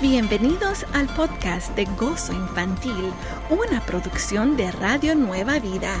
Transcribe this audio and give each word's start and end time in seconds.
Bienvenidos 0.00 0.86
al 0.94 1.08
podcast 1.08 1.76
de 1.76 1.84
Gozo 1.84 2.32
Infantil, 2.32 3.12
una 3.50 3.82
producción 3.82 4.56
de 4.56 4.72
Radio 4.72 5.14
Nueva 5.14 5.58
Vida, 5.58 5.92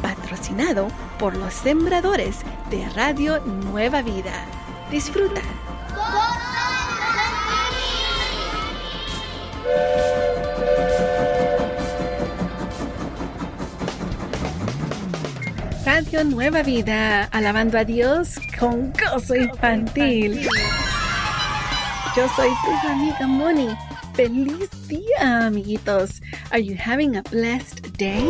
patrocinado 0.00 0.86
por 1.18 1.36
los 1.36 1.54
sembradores 1.54 2.36
de 2.70 2.88
Radio 2.90 3.40
Nueva 3.40 4.02
Vida. 4.02 4.46
Disfruta. 4.92 5.40
Radio 15.84 16.22
Nueva 16.22 16.62
Vida, 16.62 17.24
alabando 17.24 17.76
a 17.76 17.84
Dios 17.84 18.36
con 18.56 18.92
gozo 18.92 19.34
infantil. 19.34 20.48
Yo 22.18 22.26
soy 22.30 22.50
tu 22.64 22.88
amiga 22.88 23.28
Moni. 23.28 23.68
Feliz 24.14 24.68
día, 24.88 25.46
amiguitos. 25.46 26.20
Are 26.50 26.58
you 26.58 26.74
having 26.74 27.14
a 27.14 27.22
blessed 27.22 27.96
day? 27.96 28.26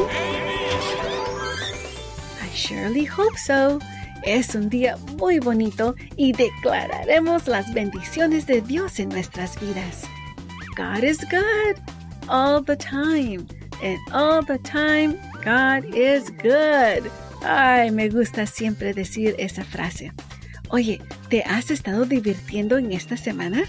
I 2.39 2.51
surely 2.55 3.07
hope 3.07 3.39
so. 3.39 3.79
Es 4.25 4.55
un 4.55 4.69
día 4.69 4.99
muy 5.17 5.39
bonito 5.39 5.95
y 6.19 6.33
declararemos 6.33 7.49
las 7.49 7.73
bendiciones 7.73 8.47
de 8.47 8.61
Dios 8.61 9.01
en 9.01 9.09
nuestras 9.09 9.59
vidas. 9.59 10.05
God 10.77 11.03
is 11.03 11.25
good 11.31 11.81
all 12.29 12.63
the 12.63 12.77
time. 12.77 13.47
And 13.83 13.99
all 14.13 14.43
the 14.43 14.59
time, 14.59 15.19
God 15.43 15.87
is 15.95 16.29
good. 16.43 17.11
Ay, 17.43 17.91
me 17.91 18.11
gusta 18.11 18.45
siempre 18.45 18.93
decir 18.93 19.35
esa 19.39 19.65
frase. 19.65 20.13
Oye, 20.69 21.01
¿te 21.29 21.43
has 21.43 21.71
estado 21.71 22.05
divirtiendo 22.05 22.79
en 22.79 22.93
estas 22.93 23.21
semanas? 23.21 23.69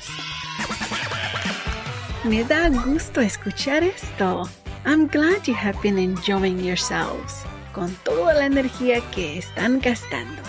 Me 2.24 2.44
da 2.44 2.70
gusto 2.70 3.22
escuchar 3.22 3.84
esto. 3.84 4.50
I'm 4.86 5.08
glad 5.08 5.44
you 5.46 5.56
have 5.56 5.78
been 5.82 5.98
enjoying 5.98 6.64
yourselves. 6.64 7.44
Con 7.74 7.94
toda 8.04 8.34
la 8.34 8.46
energía 8.46 9.02
que 9.12 9.38
están 9.38 9.80
gastando, 9.80 10.42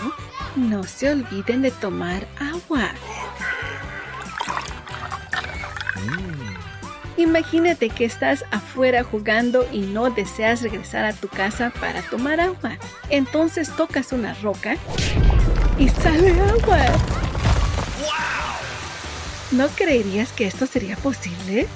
no 0.55 0.83
se 0.83 1.11
olviden 1.11 1.61
de 1.61 1.71
tomar 1.71 2.27
agua. 2.39 2.91
Imagínate 7.17 7.89
que 7.89 8.05
estás 8.05 8.43
afuera 8.51 9.03
jugando 9.03 9.67
y 9.71 9.81
no 9.81 10.09
deseas 10.09 10.61
regresar 10.61 11.05
a 11.05 11.13
tu 11.13 11.27
casa 11.27 11.71
para 11.79 12.01
tomar 12.03 12.39
agua. 12.39 12.77
Entonces 13.09 13.69
tocas 13.75 14.11
una 14.11 14.33
roca 14.35 14.77
y 15.81 15.89
sale 15.89 16.29
agua. 16.41 16.85
¿No 19.51 19.67
creerías 19.69 20.31
que 20.31 20.45
esto 20.45 20.67
sería 20.67 20.95
posible? 20.97 21.67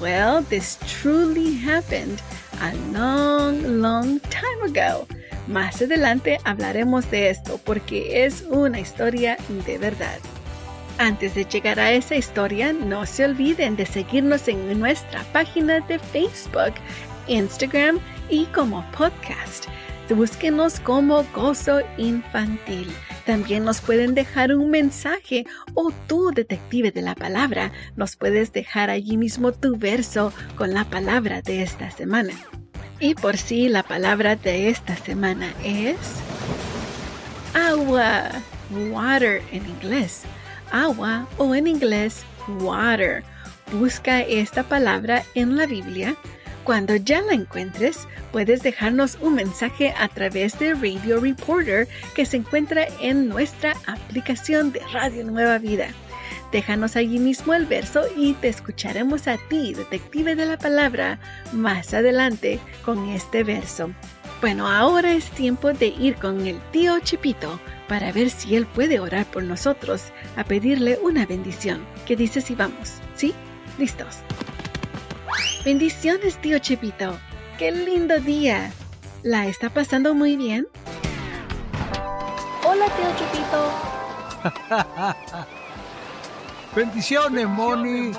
Well, 0.00 0.44
this 0.48 0.78
truly 1.00 1.56
happened 1.64 2.18
a 2.60 2.72
long, 2.92 3.80
long 3.80 4.20
time 4.20 4.64
ago. 4.64 5.06
Más 5.46 5.80
adelante 5.80 6.38
hablaremos 6.44 7.08
de 7.12 7.30
esto 7.30 7.60
porque 7.64 8.24
es 8.24 8.42
una 8.48 8.80
historia 8.80 9.36
de 9.64 9.78
verdad. 9.78 10.18
Antes 10.98 11.36
de 11.36 11.44
llegar 11.44 11.78
a 11.78 11.92
esa 11.92 12.16
historia, 12.16 12.72
no 12.72 13.06
se 13.06 13.24
olviden 13.24 13.76
de 13.76 13.86
seguirnos 13.86 14.48
en 14.48 14.78
nuestra 14.78 15.22
página 15.32 15.78
de 15.80 16.00
Facebook, 16.00 16.74
Instagram 17.28 18.00
y 18.28 18.46
como 18.46 18.84
podcast. 18.90 19.66
Búsquenos 20.14 20.80
como 20.80 21.24
Gozo 21.34 21.80
Infantil. 21.96 22.92
También 23.26 23.64
nos 23.64 23.80
pueden 23.80 24.14
dejar 24.14 24.54
un 24.54 24.70
mensaje 24.70 25.46
o 25.74 25.92
tú, 26.08 26.32
detective 26.34 26.90
de 26.90 27.00
la 27.00 27.14
palabra, 27.14 27.70
nos 27.94 28.16
puedes 28.16 28.52
dejar 28.52 28.90
allí 28.90 29.16
mismo 29.16 29.52
tu 29.52 29.76
verso 29.76 30.32
con 30.56 30.74
la 30.74 30.84
palabra 30.84 31.42
de 31.42 31.62
esta 31.62 31.90
semana. 31.92 32.32
Y 32.98 33.14
por 33.14 33.36
si 33.36 33.68
la 33.68 33.84
palabra 33.84 34.34
de 34.34 34.68
esta 34.68 34.96
semana 34.96 35.54
es 35.64 35.96
agua, 37.54 38.30
water 38.90 39.42
en 39.52 39.64
inglés, 39.66 40.22
agua 40.72 41.28
o 41.38 41.54
en 41.54 41.68
inglés 41.68 42.24
water. 42.58 43.22
Busca 43.72 44.22
esta 44.22 44.64
palabra 44.64 45.22
en 45.36 45.56
la 45.56 45.66
Biblia 45.66 46.16
cuando 46.64 46.96
ya 46.96 47.22
la 47.22 47.32
encuentres, 47.32 48.06
puedes 48.32 48.62
dejarnos 48.62 49.18
un 49.20 49.34
mensaje 49.34 49.94
a 49.98 50.08
través 50.08 50.58
de 50.58 50.74
Radio 50.74 51.20
Reporter 51.20 51.88
que 52.14 52.26
se 52.26 52.36
encuentra 52.36 52.86
en 53.00 53.28
nuestra 53.28 53.74
aplicación 53.86 54.72
de 54.72 54.80
Radio 54.92 55.24
Nueva 55.24 55.58
Vida. 55.58 55.88
Déjanos 56.52 56.96
allí 56.96 57.18
mismo 57.18 57.54
el 57.54 57.66
verso 57.66 58.02
y 58.16 58.34
te 58.34 58.48
escucharemos 58.48 59.28
a 59.28 59.36
ti, 59.48 59.72
detective 59.72 60.34
de 60.34 60.46
la 60.46 60.58
palabra, 60.58 61.18
más 61.52 61.94
adelante 61.94 62.58
con 62.84 63.08
este 63.08 63.44
verso. 63.44 63.90
Bueno, 64.40 64.68
ahora 64.68 65.12
es 65.12 65.30
tiempo 65.30 65.72
de 65.72 65.88
ir 65.88 66.16
con 66.16 66.46
el 66.46 66.58
tío 66.72 66.98
Chipito 67.00 67.60
para 67.88 68.10
ver 68.10 68.30
si 68.30 68.56
él 68.56 68.66
puede 68.66 68.98
orar 68.98 69.26
por 69.26 69.42
nosotros, 69.42 70.04
a 70.36 70.44
pedirle 70.44 70.98
una 71.02 71.26
bendición. 71.26 71.84
¿Qué 72.06 72.16
dices 72.16 72.44
si 72.44 72.54
vamos? 72.54 72.94
¿Sí? 73.16 73.34
¿Listos? 73.78 74.18
Bendiciones, 75.64 76.40
tío 76.40 76.58
Chepito. 76.58 77.18
¡Qué 77.58 77.70
lindo 77.70 78.18
día! 78.20 78.72
¿La 79.22 79.46
está 79.46 79.68
pasando 79.68 80.14
muy 80.14 80.36
bien? 80.36 80.66
Hola, 82.64 82.86
tío 82.86 83.06
Chepito. 83.18 83.70
Bendiciones, 86.74 87.46
Moni. 87.46 88.12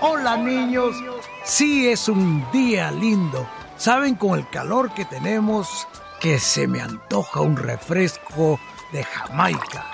Hola, 0.00 0.36
niños. 0.36 0.96
Sí, 1.44 1.88
es 1.88 2.08
un 2.08 2.44
día 2.50 2.90
lindo. 2.90 3.46
Saben, 3.76 4.14
con 4.16 4.38
el 4.38 4.48
calor 4.48 4.92
que 4.94 5.04
tenemos, 5.04 5.86
que 6.20 6.38
se 6.38 6.66
me 6.66 6.80
antoja 6.80 7.40
un 7.40 7.56
refresco 7.56 8.58
de 8.92 9.04
Jamaica. 9.04 9.86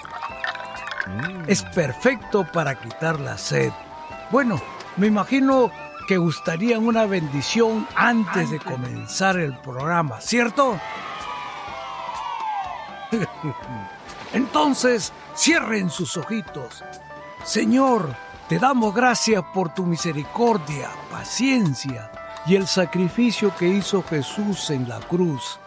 Es 1.46 1.62
perfecto 1.62 2.46
para 2.50 2.80
quitar 2.80 3.20
la 3.20 3.36
sed. 3.36 3.72
Bueno, 4.30 4.60
me 4.96 5.08
imagino 5.08 5.70
que 6.10 6.18
gustarían 6.18 6.84
una 6.84 7.06
bendición 7.06 7.86
antes 7.94 8.50
de 8.50 8.58
comenzar 8.58 9.38
el 9.38 9.56
programa, 9.58 10.20
¿cierto? 10.20 10.76
Entonces, 14.32 15.12
cierren 15.36 15.88
sus 15.88 16.16
ojitos. 16.16 16.82
Señor, 17.44 18.12
te 18.48 18.58
damos 18.58 18.92
gracias 18.92 19.44
por 19.54 19.72
tu 19.72 19.86
misericordia, 19.86 20.90
paciencia 21.12 22.10
y 22.44 22.56
el 22.56 22.66
sacrificio 22.66 23.54
que 23.56 23.68
hizo 23.68 24.02
Jesús 24.02 24.70
en 24.70 24.88
la 24.88 24.98
cruz. 24.98 25.60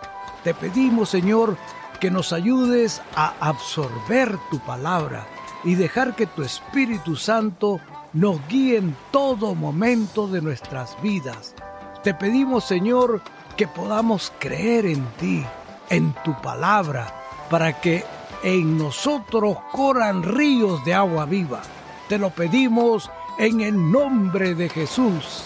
Te 0.43 0.53
pedimos, 0.53 1.07
Señor, 1.07 1.55
que 2.01 2.11
nos 2.11 2.33
ayudes 2.33 3.01
a 3.15 3.33
absorber 3.39 4.37
tu 4.51 4.59
palabra 4.59 5.25
y 5.63 5.75
dejar 5.75 6.17
que 6.17 6.27
tu 6.27 6.43
Espíritu 6.43 7.15
Santo 7.15 7.79
nos 8.13 8.45
guíe 8.47 8.77
en 8.77 8.95
todo 9.11 9.55
momento 9.55 10.27
de 10.27 10.41
nuestras 10.41 10.99
vidas. 11.01 11.55
Te 12.03 12.13
pedimos, 12.13 12.63
Señor, 12.65 13.21
que 13.57 13.67
podamos 13.67 14.31
creer 14.39 14.85
en 14.85 15.05
ti, 15.19 15.43
en 15.89 16.13
tu 16.23 16.39
palabra, 16.41 17.13
para 17.49 17.79
que 17.79 18.03
en 18.43 18.77
nosotros 18.77 19.57
corran 19.71 20.23
ríos 20.23 20.83
de 20.85 20.93
agua 20.93 21.25
viva. 21.25 21.61
Te 22.09 22.17
lo 22.17 22.29
pedimos 22.29 23.09
en 23.37 23.61
el 23.61 23.91
nombre 23.91 24.53
de 24.53 24.69
Jesús. 24.69 25.45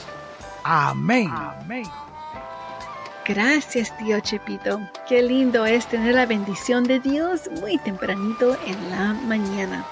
Amén. 0.64 1.30
Amén. 1.32 1.86
Gracias, 3.26 3.96
tío 3.98 4.20
Chepito. 4.22 4.80
Qué 5.08 5.22
lindo 5.22 5.66
es 5.66 5.86
tener 5.88 6.16
la 6.16 6.26
bendición 6.26 6.86
de 6.86 7.00
Dios 7.00 7.50
muy 7.60 7.78
tempranito 7.78 8.58
en 8.66 8.90
la 8.90 9.14
mañana. 9.14 9.86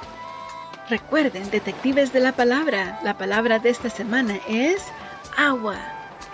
Recuerden, 0.89 1.49
detectives 1.49 2.13
de 2.13 2.19
la 2.19 2.33
palabra, 2.33 2.99
la 3.03 3.17
palabra 3.17 3.57
de 3.57 3.69
esta 3.69 3.89
semana 3.89 4.37
es 4.47 4.83
agua 5.35 5.77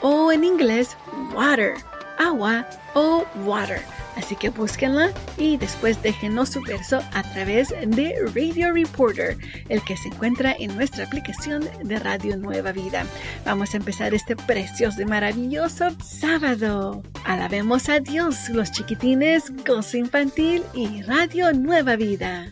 o 0.02 0.32
en 0.32 0.44
inglés 0.44 0.98
water, 1.34 1.76
agua 2.20 2.68
o 2.94 3.26
water. 3.46 3.82
Así 4.18 4.36
que 4.36 4.50
búsquenla 4.50 5.12
y 5.38 5.56
después 5.56 6.02
déjenos 6.04 6.50
su 6.50 6.62
verso 6.62 7.02
a 7.14 7.24
través 7.24 7.70
de 7.70 8.14
Radio 8.36 8.74
Reporter, 8.74 9.38
el 9.70 9.82
que 9.84 9.96
se 9.96 10.10
encuentra 10.10 10.54
en 10.60 10.76
nuestra 10.76 11.06
aplicación 11.06 11.68
de 11.82 11.98
Radio 11.98 12.36
Nueva 12.36 12.74
Vida. 12.74 13.06
Vamos 13.46 13.74
a 13.74 13.78
empezar 13.78 14.14
este 14.14 14.36
precioso 14.36 15.02
y 15.02 15.06
maravilloso 15.06 15.96
sábado. 16.04 17.02
Alabemos 17.24 17.88
a 17.88 18.02
Dios, 18.02 18.50
los 18.50 18.72
chiquitines, 18.72 19.46
Gozo 19.66 19.96
Infantil 19.96 20.64
y 20.74 21.04
Radio 21.04 21.54
Nueva 21.54 21.96
Vida. 21.96 22.52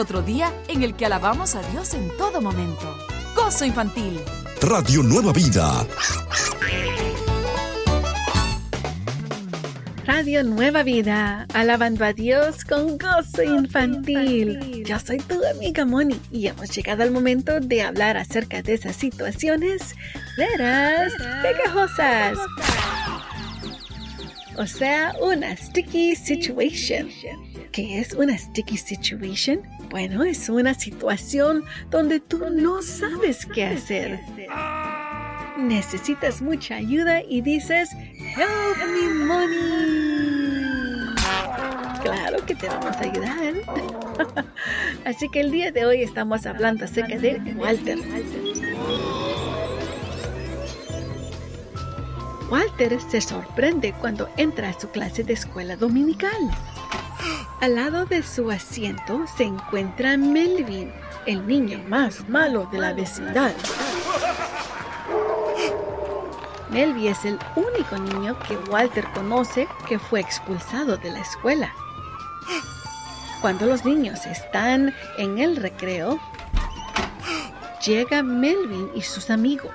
Otro 0.00 0.22
día 0.22 0.52
en 0.68 0.82
el 0.82 0.94
que 0.94 1.04
alabamos 1.06 1.54
a 1.54 1.62
Dios 1.70 1.92
en 1.92 2.08
todo 2.16 2.40
momento. 2.40 2.96
Gozo 3.36 3.66
infantil. 3.66 4.18
Radio 4.62 5.02
Nueva 5.02 5.32
Vida. 5.32 5.86
Radio 10.06 10.42
Nueva 10.42 10.82
Vida, 10.82 11.46
alabando 11.52 12.04
a 12.06 12.14
Dios 12.14 12.64
con 12.64 12.96
gozo 12.96 13.42
infantil. 13.42 14.82
Yo 14.84 14.98
soy 14.98 15.18
tu 15.18 15.38
amiga 15.54 15.84
Moni 15.84 16.18
y 16.32 16.46
hemos 16.46 16.74
llegado 16.74 17.02
al 17.02 17.10
momento 17.10 17.60
de 17.60 17.82
hablar 17.82 18.16
acerca 18.16 18.62
de 18.62 18.74
esas 18.74 18.96
situaciones 18.96 19.94
veras 20.38 21.12
pegajosas. 21.42 22.38
O 24.56 24.66
sea, 24.66 25.14
una 25.20 25.54
sticky 25.56 26.16
situation. 26.16 27.08
¿Qué 27.72 28.00
es 28.00 28.14
una 28.14 28.36
sticky 28.36 28.76
situation? 28.76 29.62
Bueno, 29.90 30.24
es 30.24 30.48
una 30.48 30.74
situación 30.74 31.64
donde 31.90 32.20
tú 32.20 32.50
no 32.50 32.82
sabes 32.82 33.46
qué 33.46 33.64
hacer 33.66 34.20
necesitas 35.60 36.42
mucha 36.42 36.76
ayuda 36.76 37.22
y 37.22 37.42
dices, 37.42 37.90
Help 37.92 38.78
me 38.88 39.24
money. 39.24 41.14
Claro 42.02 42.44
que 42.46 42.54
te 42.54 42.66
vamos 42.66 42.96
a 42.96 43.00
ayudar. 43.00 43.54
Así 45.04 45.28
que 45.28 45.40
el 45.40 45.50
día 45.50 45.70
de 45.70 45.84
hoy 45.84 46.02
estamos 46.02 46.46
hablando 46.46 46.84
acerca 46.84 47.18
de 47.18 47.38
Walter. 47.56 47.98
Walter 52.50 52.98
se 53.08 53.20
sorprende 53.20 53.92
cuando 54.00 54.28
entra 54.36 54.70
a 54.70 54.80
su 54.80 54.88
clase 54.88 55.22
de 55.22 55.34
escuela 55.34 55.76
dominical. 55.76 56.50
Al 57.60 57.74
lado 57.74 58.06
de 58.06 58.22
su 58.22 58.50
asiento 58.50 59.24
se 59.36 59.44
encuentra 59.44 60.16
Melvin, 60.16 60.92
el 61.26 61.46
niño 61.46 61.82
más 61.88 62.28
malo 62.28 62.66
de 62.72 62.78
la 62.78 62.92
vecindad. 62.92 63.52
Melvi 66.70 67.08
es 67.08 67.24
el 67.24 67.38
único 67.56 67.98
niño 67.98 68.38
que 68.46 68.56
Walter 68.70 69.06
conoce 69.12 69.66
que 69.88 69.98
fue 69.98 70.20
expulsado 70.20 70.96
de 70.96 71.10
la 71.10 71.20
escuela. 71.20 71.74
Cuando 73.40 73.66
los 73.66 73.84
niños 73.84 74.24
están 74.26 74.94
en 75.18 75.38
el 75.38 75.56
recreo, 75.56 76.20
llega 77.84 78.22
Melvin 78.22 78.90
y 78.94 79.02
sus 79.02 79.30
amigos. 79.30 79.72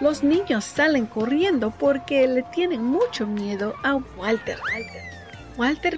Los 0.00 0.22
niños 0.22 0.64
salen 0.64 1.06
corriendo 1.06 1.70
porque 1.70 2.26
le 2.28 2.42
tienen 2.42 2.84
mucho 2.84 3.26
miedo 3.26 3.74
a 3.82 3.94
Walter. 3.94 4.60
Walter 4.60 5.15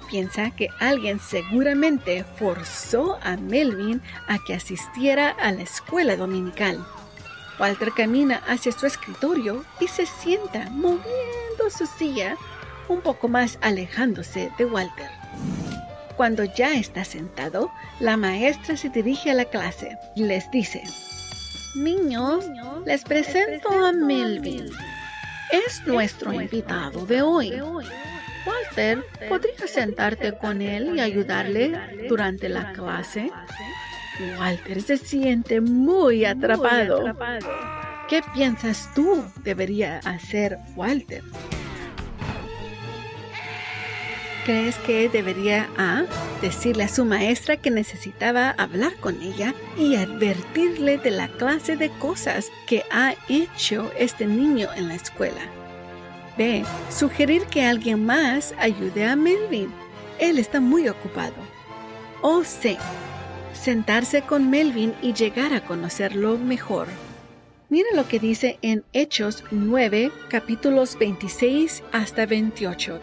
piensa 0.09 0.51
que 0.51 0.69
alguien 0.79 1.19
seguramente 1.19 2.23
forzó 2.37 3.19
a 3.21 3.37
Melvin 3.37 4.01
a 4.27 4.37
que 4.39 4.53
asistiera 4.53 5.29
a 5.29 5.51
la 5.51 5.63
escuela 5.63 6.15
dominical. 6.15 6.85
Walter 7.59 7.91
camina 7.91 8.41
hacia 8.47 8.71
su 8.71 8.85
escritorio 8.85 9.65
y 9.79 9.87
se 9.87 10.05
sienta 10.05 10.69
moviendo 10.69 11.69
su 11.69 11.85
silla 11.85 12.37
un 12.87 13.01
poco 13.01 13.27
más 13.27 13.57
alejándose 13.61 14.51
de 14.57 14.65
Walter. 14.65 15.09
Cuando 16.15 16.43
ya 16.43 16.73
está 16.73 17.03
sentado, 17.03 17.71
la 17.99 18.17
maestra 18.17 18.75
se 18.75 18.89
dirige 18.89 19.31
a 19.31 19.35
la 19.35 19.45
clase 19.45 19.97
y 20.15 20.23
les 20.23 20.49
dice, 20.51 20.83
Niños, 21.75 22.45
les 22.85 23.03
presento 23.03 23.69
a 23.69 23.91
Melvin. 23.91 24.69
Es 25.51 25.85
nuestro 25.85 26.33
invitado 26.33 27.05
de 27.05 27.21
hoy. 27.21 27.53
Walter, 28.45 29.03
¿podría 29.27 29.67
sentarte 29.67 30.37
con 30.37 30.61
él 30.61 30.95
y 30.95 30.99
ayudarle 30.99 32.07
durante 32.07 32.49
la 32.49 32.71
clase? 32.73 33.31
Walter 34.39 34.81
se 34.81 34.97
siente 34.97 35.61
muy 35.61 36.25
atrapado. 36.25 37.15
¿Qué 38.07 38.21
piensas 38.33 38.89
tú 38.93 39.23
debería 39.43 39.99
hacer 39.99 40.57
Walter? 40.75 41.23
¿Crees 44.45 44.77
que 44.77 45.09
debería 45.09 45.69
A. 45.77 46.05
decirle 46.41 46.85
a 46.85 46.87
su 46.87 47.05
maestra 47.05 47.57
que 47.57 47.69
necesitaba 47.69 48.49
hablar 48.51 48.95
con 48.99 49.21
ella 49.21 49.53
y 49.77 49.95
advertirle 49.95 50.97
de 50.97 51.11
la 51.11 51.27
clase 51.27 51.77
de 51.77 51.89
cosas 51.89 52.49
que 52.65 52.83
ha 52.89 53.13
hecho 53.27 53.91
este 53.95 54.25
niño 54.25 54.69
en 54.75 54.87
la 54.87 54.95
escuela? 54.95 55.58
B. 56.39 56.63
Sugerir 56.89 57.43
que 57.47 57.65
alguien 57.65 58.05
más 58.05 58.55
ayude 58.57 59.05
a 59.05 59.17
Melvin. 59.17 59.69
Él 60.19 60.39
está 60.39 60.61
muy 60.61 60.87
ocupado. 60.87 61.35
O 62.21 62.45
C 62.45 62.77
sentarse 63.53 64.21
con 64.21 64.49
Melvin 64.49 64.93
y 65.01 65.13
llegar 65.13 65.53
a 65.53 65.65
conocerlo 65.65 66.37
mejor. 66.37 66.87
Mira 67.67 67.89
lo 67.93 68.07
que 68.07 68.19
dice 68.19 68.57
en 68.61 68.85
Hechos 68.93 69.43
9, 69.51 70.11
capítulos 70.29 70.97
26 70.97 71.83
hasta 71.91 72.25
28. 72.25 73.01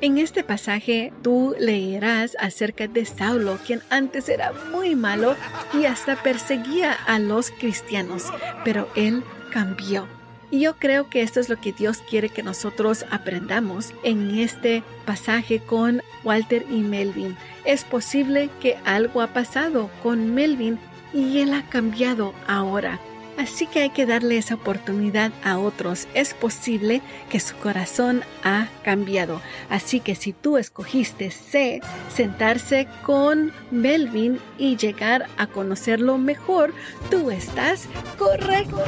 En 0.00 0.16
este 0.16 0.42
pasaje 0.42 1.12
tú 1.22 1.54
leerás 1.58 2.36
acerca 2.40 2.88
de 2.88 3.04
Saulo, 3.04 3.58
quien 3.66 3.82
antes 3.90 4.30
era 4.30 4.52
muy 4.72 4.96
malo 4.96 5.36
y 5.74 5.84
hasta 5.84 6.22
perseguía 6.22 6.92
a 7.06 7.18
los 7.18 7.50
cristianos, 7.50 8.32
pero 8.64 8.88
él 8.96 9.22
cambió. 9.52 10.17
Y 10.50 10.60
yo 10.60 10.76
creo 10.76 11.08
que 11.10 11.22
esto 11.22 11.40
es 11.40 11.48
lo 11.48 11.60
que 11.60 11.72
Dios 11.72 11.98
quiere 11.98 12.30
que 12.30 12.42
nosotros 12.42 13.04
aprendamos 13.10 13.92
en 14.02 14.38
este 14.38 14.82
pasaje 15.04 15.60
con 15.60 16.02
Walter 16.24 16.64
y 16.70 16.80
Melvin. 16.80 17.36
Es 17.64 17.84
posible 17.84 18.48
que 18.60 18.76
algo 18.84 19.20
ha 19.20 19.28
pasado 19.28 19.90
con 20.02 20.34
Melvin 20.34 20.78
y 21.12 21.40
él 21.40 21.52
ha 21.52 21.68
cambiado 21.68 22.34
ahora. 22.46 22.98
Así 23.38 23.68
que 23.68 23.82
hay 23.82 23.90
que 23.90 24.04
darle 24.04 24.36
esa 24.36 24.56
oportunidad 24.56 25.30
a 25.44 25.58
otros. 25.58 26.08
Es 26.12 26.34
posible 26.34 27.02
que 27.30 27.38
su 27.38 27.54
corazón 27.56 28.24
ha 28.42 28.66
cambiado. 28.82 29.40
Así 29.70 30.00
que 30.00 30.16
si 30.16 30.32
tú 30.32 30.56
escogiste 30.56 31.30
C, 31.30 31.80
sentarse 32.12 32.88
con 33.04 33.52
Melvin 33.70 34.40
y 34.58 34.76
llegar 34.76 35.28
a 35.36 35.46
conocerlo 35.46 36.18
mejor, 36.18 36.74
tú 37.10 37.30
estás 37.30 37.86
correcto. 38.18 38.82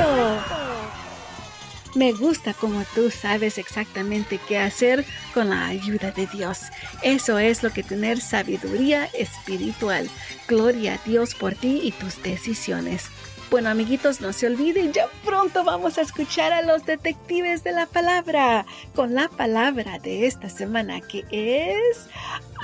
Me 1.94 2.12
gusta 2.12 2.54
como 2.54 2.84
tú 2.94 3.10
sabes 3.10 3.58
exactamente 3.58 4.38
qué 4.46 4.58
hacer 4.58 5.04
con 5.34 5.50
la 5.50 5.66
ayuda 5.66 6.12
de 6.12 6.26
Dios. 6.28 6.60
Eso 7.02 7.38
es 7.38 7.62
lo 7.62 7.70
que 7.70 7.82
tener 7.82 8.20
sabiduría 8.20 9.06
espiritual. 9.06 10.08
Gloria 10.46 10.94
a 10.94 11.08
Dios 11.08 11.34
por 11.34 11.54
ti 11.54 11.80
y 11.82 11.92
tus 11.92 12.22
decisiones. 12.22 13.06
Bueno, 13.50 13.68
amiguitos, 13.68 14.20
no 14.20 14.32
se 14.32 14.46
olviden, 14.46 14.92
ya 14.92 15.08
pronto 15.24 15.64
vamos 15.64 15.98
a 15.98 16.02
escuchar 16.02 16.52
a 16.52 16.62
los 16.62 16.86
detectives 16.86 17.64
de 17.64 17.72
la 17.72 17.86
palabra 17.86 18.64
con 18.94 19.12
la 19.12 19.28
palabra 19.28 19.98
de 19.98 20.28
esta 20.28 20.48
semana 20.48 21.00
que 21.00 21.24
es 21.32 22.08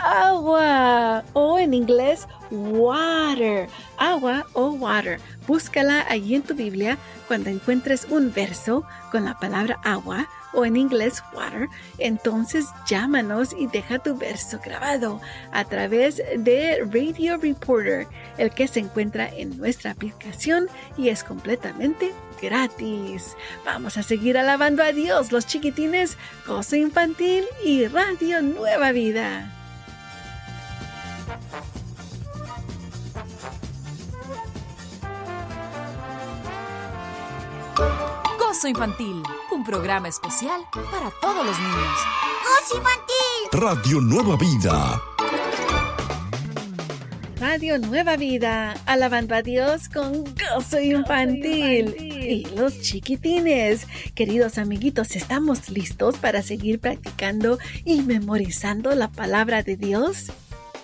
agua 0.00 1.24
o 1.32 1.58
en 1.58 1.74
inglés 1.74 2.28
water, 2.52 3.68
agua 3.98 4.46
o 4.52 4.68
water. 4.70 5.18
Búscala 5.48 6.06
allí 6.08 6.36
en 6.36 6.42
tu 6.42 6.54
Biblia 6.54 6.98
cuando 7.26 7.50
encuentres 7.50 8.06
un 8.08 8.32
verso 8.32 8.84
con 9.10 9.24
la 9.24 9.36
palabra 9.40 9.80
agua 9.82 10.28
o 10.56 10.64
en 10.64 10.76
inglés 10.76 11.22
water, 11.34 11.68
entonces 11.98 12.66
llámanos 12.88 13.54
y 13.56 13.66
deja 13.68 13.98
tu 13.98 14.16
verso 14.16 14.58
grabado 14.64 15.20
a 15.52 15.64
través 15.64 16.16
de 16.16 16.84
Radio 16.90 17.36
Reporter, 17.36 18.08
el 18.38 18.50
que 18.50 18.66
se 18.66 18.80
encuentra 18.80 19.28
en 19.28 19.56
nuestra 19.58 19.92
aplicación 19.92 20.68
y 20.96 21.10
es 21.10 21.22
completamente 21.22 22.12
gratis. 22.40 23.36
Vamos 23.64 23.98
a 23.98 24.02
seguir 24.02 24.38
alabando 24.38 24.82
a 24.82 24.92
Dios, 24.92 25.30
los 25.30 25.46
chiquitines, 25.46 26.16
Cosa 26.46 26.76
Infantil 26.78 27.44
y 27.64 27.86
Radio 27.86 28.40
Nueva 28.42 28.92
Vida. 28.92 29.52
Gozo 38.56 38.68
Infantil, 38.68 39.22
un 39.52 39.64
programa 39.64 40.08
especial 40.08 40.62
para 40.90 41.10
todos 41.20 41.44
los 41.44 41.58
niños. 41.58 41.98
Gozo 42.42 42.78
Infantil. 42.78 43.50
Radio 43.52 44.00
Nueva 44.00 44.36
Vida. 44.38 45.02
Radio 47.38 47.78
Nueva 47.78 48.16
Vida, 48.16 48.74
alabando 48.86 49.34
a 49.34 49.42
Dios 49.42 49.90
con 49.90 50.24
gozo 50.24 50.80
infantil. 50.80 51.96
Y 51.98 52.46
los 52.56 52.80
chiquitines, 52.80 53.86
queridos 54.14 54.56
amiguitos, 54.56 55.16
¿estamos 55.16 55.68
listos 55.68 56.16
para 56.16 56.40
seguir 56.40 56.80
practicando 56.80 57.58
y 57.84 58.00
memorizando 58.00 58.94
la 58.94 59.08
palabra 59.08 59.64
de 59.64 59.76
Dios? 59.76 60.32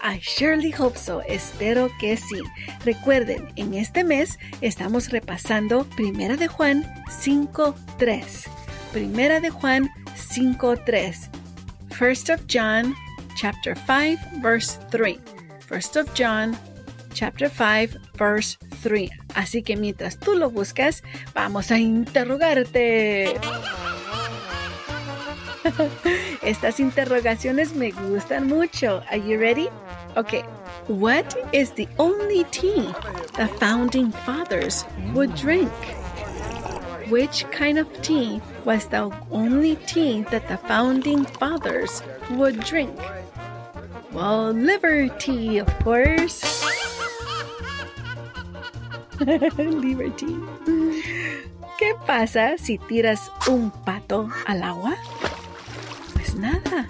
I 0.02 0.18
surely 0.20 0.72
hope 0.72 0.98
so. 0.98 1.22
Espero 1.22 1.88
que 2.00 2.16
sí. 2.16 2.40
Recuerden, 2.84 3.52
en 3.56 3.74
este 3.74 4.02
mes 4.02 4.38
estamos 4.60 5.10
repasando 5.10 5.84
Primera 5.96 6.36
de 6.36 6.48
Juan 6.48 6.84
5.3. 7.06 8.48
Primera 8.92 9.40
de 9.40 9.50
Juan 9.50 9.88
5.3. 10.16 11.28
First 11.90 12.30
of 12.30 12.40
John 12.48 12.94
chapter 13.36 13.76
5 13.76 14.18
verse 14.42 14.78
3. 14.90 15.18
First 15.60 15.96
of 15.96 16.12
John 16.14 16.56
chapter 17.14 17.48
5 17.48 17.96
verse 18.18 18.58
3. 18.82 19.08
Así 19.34 19.62
que 19.62 19.76
mientras 19.76 20.18
tú 20.18 20.34
lo 20.34 20.50
buscas, 20.50 21.02
vamos 21.32 21.70
a 21.70 21.78
interrogarte. 21.78 23.34
Estas 26.42 26.80
interrogaciones 26.80 27.74
me 27.74 27.92
gustan 27.92 28.48
mucho. 28.48 29.02
Are 29.10 29.16
you 29.16 29.38
ready? 29.38 29.68
Okay. 30.16 30.42
What 30.88 31.36
is 31.52 31.70
the 31.70 31.88
only 31.98 32.44
tea 32.50 32.92
the 33.36 33.48
founding 33.60 34.10
fathers 34.10 34.84
would 35.14 35.34
drink? 35.36 35.70
Which 37.08 37.44
kind 37.50 37.78
of 37.78 37.86
tea 38.02 38.40
was 38.64 38.86
the 38.86 39.12
only 39.30 39.76
tea 39.86 40.22
that 40.30 40.48
the 40.48 40.56
founding 40.56 41.24
fathers 41.24 42.02
would 42.30 42.58
drink? 42.60 42.98
Well, 44.12 44.50
liver 44.52 45.08
tea, 45.18 45.58
of 45.58 45.68
course. 45.80 46.42
liver 49.20 50.10
tea. 50.10 50.38
¿Qué 51.78 51.94
pasa 52.06 52.58
si 52.58 52.78
tiras 52.78 53.30
un 53.48 53.70
pato 53.84 54.30
al 54.46 54.62
agua? 54.62 54.96
Pues 56.32 56.40
nada. 56.40 56.88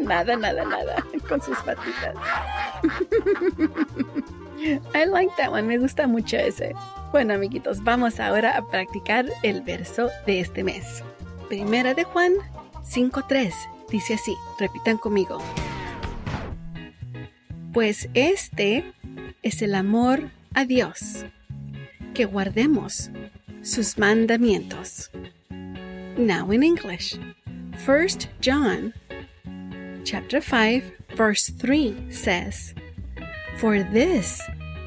nada, 0.00 0.36
nada, 0.36 0.64
nada 0.64 1.04
con 1.28 1.40
sus 1.40 1.56
patitas. 1.58 2.14
I 4.94 5.04
like 5.06 5.32
that 5.36 5.50
one. 5.50 5.62
Me 5.62 5.78
gusta 5.78 6.06
mucho 6.08 6.36
ese. 6.36 6.74
Bueno, 7.12 7.34
amiguitos, 7.34 7.82
vamos 7.84 8.18
ahora 8.20 8.56
a 8.56 8.66
practicar 8.66 9.26
el 9.42 9.62
verso 9.62 10.10
de 10.26 10.40
este 10.40 10.64
mes. 10.64 11.04
Primera 11.48 11.94
de 11.94 12.04
Juan 12.04 12.32
5.3 12.82 13.52
dice 13.90 14.14
así, 14.14 14.34
repitan 14.58 14.96
conmigo. 14.98 15.38
Pues 17.72 18.08
este 18.14 18.92
es 19.42 19.62
el 19.62 19.74
amor 19.74 20.30
a 20.54 20.64
Dios, 20.64 21.26
que 22.14 22.24
guardemos 22.24 23.10
sus 23.62 23.98
mandamientos. 23.98 25.10
Now 26.16 26.52
in 26.52 26.62
English. 26.62 27.18
1 27.78 28.08
John 28.40 28.92
chapter 30.04 30.40
5 30.40 30.92
verse 31.16 31.48
3 31.48 32.10
says, 32.10 32.74
For 33.58 33.82
this 33.82 34.40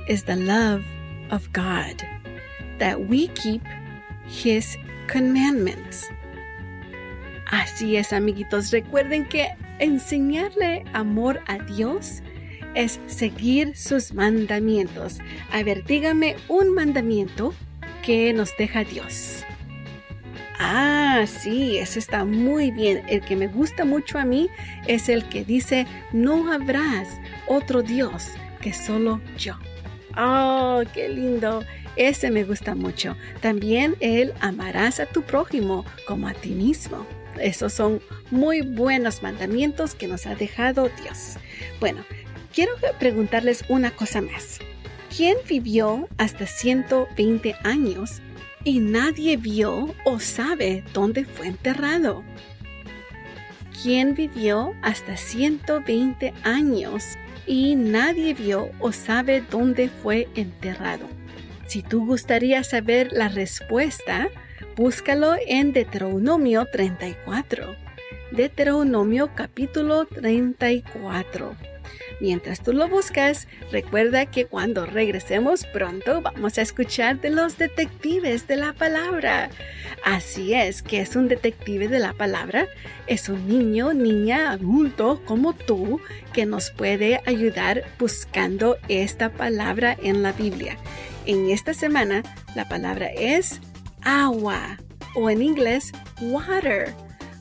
is 0.08 0.24
the 0.24 0.36
love 0.36 0.86
of 1.32 1.52
God, 1.52 2.04
that 2.80 3.08
we 3.08 3.28
keep 3.30 3.64
his 4.28 4.78
commandments. 5.08 6.06
Así 7.52 7.98
es, 7.98 8.12
amiguitos. 8.12 8.72
Recuerden 8.72 9.30
que 9.30 9.48
enseñarle 9.80 10.84
amor 10.94 11.42
a 11.48 11.60
Dios 11.60 12.22
es 12.76 13.00
seguir 13.08 13.76
sus 13.76 14.14
mandamientos. 14.14 15.20
A 15.52 15.64
ver, 15.64 15.84
dígame 15.84 16.36
un 16.50 16.74
mandamiento 16.74 17.54
que 18.04 18.34
nos 18.34 18.56
deja 18.58 18.84
Dios. 18.84 19.46
Ah, 20.58 21.26
sí, 21.28 21.78
ese 21.78 22.00
está 22.00 22.24
muy 22.26 22.72
bien. 22.72 23.04
El 23.08 23.22
que 23.22 23.36
me 23.36 23.48
gusta 23.48 23.86
mucho 23.86 24.18
a 24.18 24.26
mí 24.26 24.50
es 24.88 25.10
el 25.10 25.28
que 25.28 25.44
dice, 25.44 25.86
no 26.14 26.52
habrás 26.52 27.08
otro 27.48 27.82
Dios 27.82 28.30
que 28.62 28.74
solo 28.74 29.22
yo. 29.38 29.56
Oh, 30.18 30.82
qué 30.94 31.10
lindo. 31.10 31.64
Ese 31.96 32.32
me 32.32 32.44
gusta 32.44 32.76
mucho. 32.76 33.16
También 33.42 33.96
el 34.00 34.34
amarás 34.40 35.00
a 35.00 35.06
tu 35.06 35.24
prójimo 35.24 35.86
como 36.08 36.28
a 36.28 36.34
ti 36.34 36.50
mismo. 36.50 37.06
Esos 37.40 37.74
son 37.74 38.02
muy 38.32 38.62
buenos 38.62 39.22
mandamientos 39.22 39.94
que 39.94 40.08
nos 40.08 40.26
ha 40.26 40.36
dejado 40.36 40.90
Dios. 41.02 41.38
Bueno, 41.80 42.06
quiero 42.54 42.74
preguntarles 43.00 43.66
una 43.68 43.92
cosa 43.92 44.22
más. 44.22 44.60
¿Quién 45.16 45.38
vivió 45.48 46.08
hasta 46.18 46.46
120 46.46 47.56
años 47.64 48.22
y 48.66 48.80
nadie 48.80 49.38
vio 49.38 49.96
o 50.04 50.20
sabe 50.20 50.84
dónde 50.94 51.24
fue 51.24 51.48
enterrado? 51.48 52.24
¿Quién 53.82 54.14
vivió 54.16 54.74
hasta 54.82 55.16
120 55.16 56.34
años 56.44 57.06
y 57.48 57.76
nadie 57.76 58.34
vio 58.34 58.72
o 58.80 58.92
sabe 58.92 59.42
dónde 59.50 59.88
fue 59.88 60.28
enterrado? 60.36 61.08
Si 61.68 61.82
tú 61.82 62.06
gustaría 62.06 62.64
saber 62.66 63.14
la 63.14 63.30
respuesta, 63.30 64.30
Búscalo 64.76 65.36
en 65.48 65.72
Deuteronomio 65.72 66.66
34. 66.66 67.78
Deuteronomio 68.32 69.30
capítulo 69.34 70.04
34. 70.04 71.56
Mientras 72.22 72.62
tú 72.62 72.72
lo 72.72 72.88
buscas, 72.88 73.48
recuerda 73.72 74.26
que 74.26 74.46
cuando 74.46 74.86
regresemos 74.86 75.66
pronto 75.66 76.22
vamos 76.22 76.58
a 76.58 76.62
escuchar 76.62 77.20
de 77.20 77.30
los 77.30 77.58
detectives 77.58 78.48
de 78.48 78.56
la 78.56 78.74
palabra. 78.74 79.50
Así 80.04 80.54
es 80.54 80.82
que 80.82 81.02
es 81.02 81.16
un 81.16 81.28
detective 81.28 81.88
de 81.88 82.00
la 82.00 82.14
palabra, 82.14 82.68
es 83.08 83.28
un 83.28 83.48
niño, 83.48 83.94
niña, 83.94 84.52
adulto 84.52 85.22
como 85.26 85.54
tú 85.54 86.00
que 86.34 86.46
nos 86.46 86.70
puede 86.72 87.22
ayudar 87.26 87.84
buscando 88.00 88.78
esta 88.88 89.30
palabra 89.30 89.98
en 90.02 90.24
la 90.24 90.32
Biblia. 90.32 90.78
En 91.26 91.50
esta 91.50 91.74
semana 91.74 92.24
la 92.56 92.70
palabra 92.70 93.08
es 93.08 93.60
agua 94.04 94.78
o 95.16 95.30
en 95.30 95.42
inglés 95.42 95.92
water. 96.22 96.94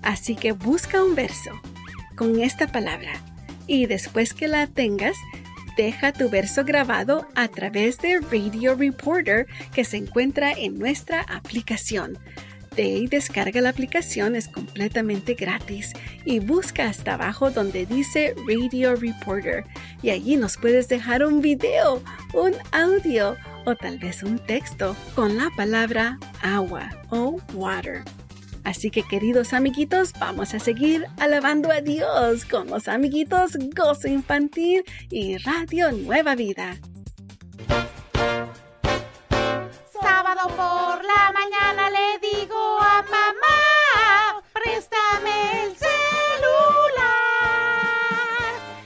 Así 0.02 0.34
que 0.34 0.52
busca 0.52 1.02
un 1.02 1.14
verso 1.14 1.52
con 2.16 2.40
esta 2.40 2.66
palabra 2.66 3.12
y 3.66 3.86
después 3.86 4.34
que 4.34 4.48
la 4.48 4.66
tengas, 4.66 5.16
deja 5.76 6.12
tu 6.12 6.28
verso 6.28 6.64
grabado 6.64 7.26
a 7.34 7.48
través 7.48 7.98
de 7.98 8.20
Radio 8.20 8.74
Reporter 8.74 9.46
que 9.74 9.84
se 9.84 9.96
encuentra 9.96 10.52
en 10.52 10.78
nuestra 10.78 11.22
aplicación. 11.22 12.18
De 12.76 12.82
ahí 12.82 13.06
descarga 13.06 13.60
la 13.60 13.68
aplicación, 13.68 14.34
es 14.34 14.48
completamente 14.48 15.34
gratis 15.34 15.92
y 16.24 16.40
busca 16.40 16.86
hasta 16.86 17.14
abajo 17.14 17.50
donde 17.50 17.86
dice 17.86 18.34
Radio 18.48 18.96
Reporter 18.96 19.64
y 20.02 20.10
allí 20.10 20.36
nos 20.36 20.56
puedes 20.56 20.88
dejar 20.88 21.24
un 21.24 21.40
video, 21.40 22.02
un 22.32 22.52
audio 22.72 23.36
o 23.64 23.76
tal 23.76 23.98
vez 23.98 24.24
un 24.24 24.40
texto 24.40 24.96
con 25.14 25.36
la 25.36 25.50
palabra 25.56 26.18
agua 26.42 26.90
o 27.10 27.40
water. 27.54 28.02
Así 28.64 28.90
que 28.90 29.02
queridos 29.02 29.52
amiguitos, 29.52 30.12
vamos 30.18 30.54
a 30.54 30.58
seguir 30.58 31.06
alabando 31.18 31.70
a 31.70 31.82
Dios 31.82 32.46
con 32.46 32.68
los 32.68 32.88
amiguitos 32.88 33.58
Gozo 33.76 34.08
Infantil 34.08 34.84
y 35.10 35.36
Radio 35.38 35.92
Nueva 35.92 36.34
Vida. 36.34 36.76
Sábado 40.00 40.48
por 40.48 41.04
la 41.04 41.32
mañana 41.32 41.90
le 41.90 42.18
digo 42.26 42.78
a 42.80 43.02
mamá, 43.02 44.42
préstame 44.52 45.64
el 45.64 45.76
celular. 45.76 45.94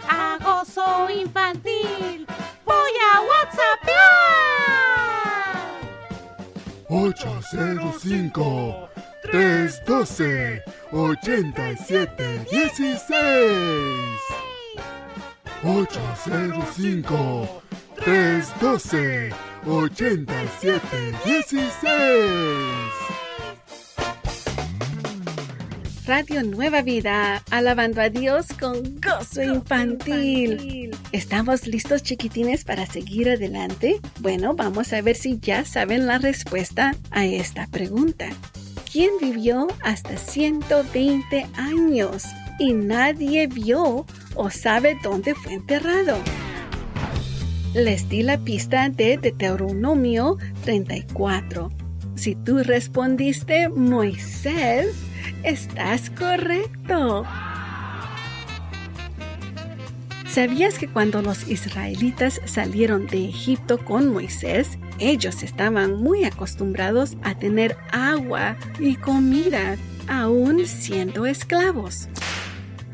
A 0.08 0.38
Gozo 0.42 1.08
Infantil 1.08 2.26
voy 2.64 2.92
a 3.12 3.20
WhatsApp. 3.20 3.78
805 6.90 8.87
312 9.30 10.62
87 10.90 12.46
16 12.50 14.20
805 15.64 17.62
312 17.96 19.30
87 19.66 21.14
16 21.24 23.08
Radio 26.06 26.42
Nueva 26.42 26.80
Vida, 26.80 27.42
alabando 27.50 28.00
a 28.00 28.08
Dios 28.08 28.46
con 28.58 28.98
gozo 28.98 29.42
infantil. 29.42 30.96
¿Estamos 31.12 31.66
listos 31.66 32.02
chiquitines 32.02 32.64
para 32.64 32.86
seguir 32.86 33.28
adelante? 33.28 34.00
Bueno, 34.20 34.54
vamos 34.54 34.94
a 34.94 35.02
ver 35.02 35.16
si 35.16 35.38
ya 35.38 35.66
saben 35.66 36.06
la 36.06 36.16
respuesta 36.16 36.94
a 37.10 37.26
esta 37.26 37.66
pregunta. 37.66 38.30
¿Quién 38.90 39.10
vivió 39.20 39.66
hasta 39.82 40.16
120 40.16 41.46
años 41.56 42.24
y 42.58 42.72
nadie 42.72 43.46
vio 43.46 44.06
o 44.34 44.50
sabe 44.50 44.96
dónde 45.02 45.34
fue 45.34 45.52
enterrado? 45.52 46.16
Les 47.74 48.08
di 48.08 48.22
la 48.22 48.38
pista 48.38 48.88
de 48.88 49.18
Deuteronomio 49.18 50.38
34. 50.64 51.70
Si 52.14 52.34
tú 52.34 52.62
respondiste 52.62 53.68
Moisés, 53.68 54.96
estás 55.42 56.08
correcto. 56.08 57.26
¿Sabías 60.38 60.78
que 60.78 60.86
cuando 60.86 61.20
los 61.20 61.48
israelitas 61.48 62.40
salieron 62.44 63.08
de 63.08 63.24
Egipto 63.28 63.76
con 63.76 64.12
Moisés, 64.12 64.78
ellos 65.00 65.42
estaban 65.42 65.96
muy 65.96 66.22
acostumbrados 66.22 67.16
a 67.24 67.34
tener 67.34 67.76
agua 67.90 68.56
y 68.78 68.94
comida, 68.94 69.76
aún 70.06 70.64
siendo 70.64 71.26
esclavos? 71.26 72.08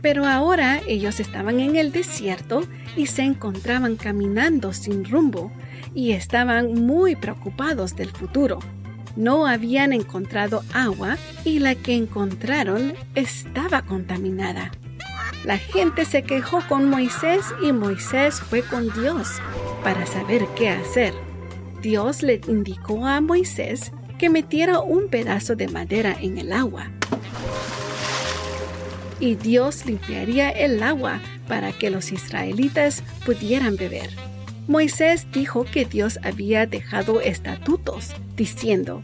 Pero 0.00 0.24
ahora 0.24 0.80
ellos 0.88 1.20
estaban 1.20 1.60
en 1.60 1.76
el 1.76 1.92
desierto 1.92 2.62
y 2.96 3.08
se 3.08 3.24
encontraban 3.24 3.96
caminando 3.96 4.72
sin 4.72 5.04
rumbo 5.04 5.52
y 5.94 6.12
estaban 6.12 6.72
muy 6.72 7.14
preocupados 7.14 7.94
del 7.94 8.08
futuro. 8.08 8.60
no 9.16 9.46
habían 9.46 9.92
encontrado 9.92 10.64
agua 10.72 11.18
y 11.44 11.58
la 11.58 11.74
que 11.74 11.94
encontraron 11.94 12.94
estaba 13.14 13.82
contaminada. 13.82 14.72
La 15.44 15.58
gente 15.58 16.06
se 16.06 16.22
quejó 16.22 16.62
con 16.66 16.88
Moisés 16.88 17.44
y 17.62 17.72
Moisés 17.72 18.40
fue 18.40 18.62
con 18.62 18.90
Dios 18.94 19.28
para 19.82 20.06
saber 20.06 20.46
qué 20.56 20.70
hacer. 20.70 21.12
Dios 21.82 22.22
le 22.22 22.40
indicó 22.48 23.06
a 23.06 23.20
Moisés 23.20 23.92
que 24.18 24.30
metiera 24.30 24.80
un 24.80 25.08
pedazo 25.08 25.54
de 25.54 25.68
madera 25.68 26.16
en 26.18 26.38
el 26.38 26.50
agua. 26.50 26.90
Y 29.20 29.34
Dios 29.34 29.84
limpiaría 29.84 30.48
el 30.48 30.82
agua 30.82 31.20
para 31.46 31.72
que 31.72 31.90
los 31.90 32.10
israelitas 32.10 33.02
pudieran 33.26 33.76
beber. 33.76 34.08
Moisés 34.66 35.26
dijo 35.30 35.66
que 35.66 35.84
Dios 35.84 36.18
había 36.22 36.64
dejado 36.64 37.20
estatutos, 37.20 38.12
diciendo, 38.34 39.02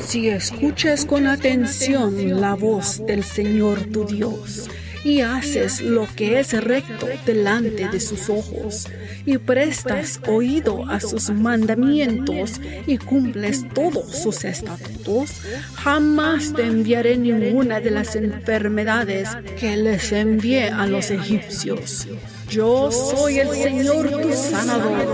Si 0.00 0.30
escuchas 0.30 1.04
con 1.04 1.26
atención 1.26 2.40
la 2.40 2.54
voz 2.54 3.04
del 3.04 3.22
Señor 3.22 3.84
tu 3.92 4.06
Dios, 4.06 4.70
y 5.04 5.20
haces 5.20 5.80
lo 5.80 6.06
que 6.14 6.38
es 6.40 6.52
recto 6.52 7.08
delante 7.26 7.88
de 7.88 8.00
sus 8.00 8.28
ojos, 8.28 8.88
y 9.26 9.38
prestas 9.38 10.20
oído 10.26 10.84
a 10.88 11.00
sus 11.00 11.30
mandamientos 11.30 12.60
y 12.86 12.98
cumples 12.98 13.68
todos 13.72 14.16
sus 14.22 14.44
estatutos, 14.44 15.42
jamás 15.74 16.52
te 16.54 16.64
enviaré 16.64 17.16
ninguna 17.16 17.80
de 17.80 17.90
las 17.90 18.16
enfermedades 18.16 19.28
que 19.58 19.76
les 19.76 20.12
envié 20.12 20.68
a 20.68 20.86
los 20.86 21.10
egipcios. 21.10 22.08
Yo 22.48 22.90
soy 22.90 23.38
el 23.38 23.50
Señor 23.50 24.10
tu 24.10 24.32
sanador. 24.32 25.06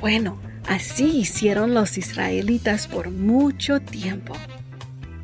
Bueno, 0.00 0.38
así 0.66 1.18
hicieron 1.18 1.74
los 1.74 1.98
israelitas 1.98 2.86
por 2.86 3.10
mucho 3.10 3.80
tiempo. 3.80 4.34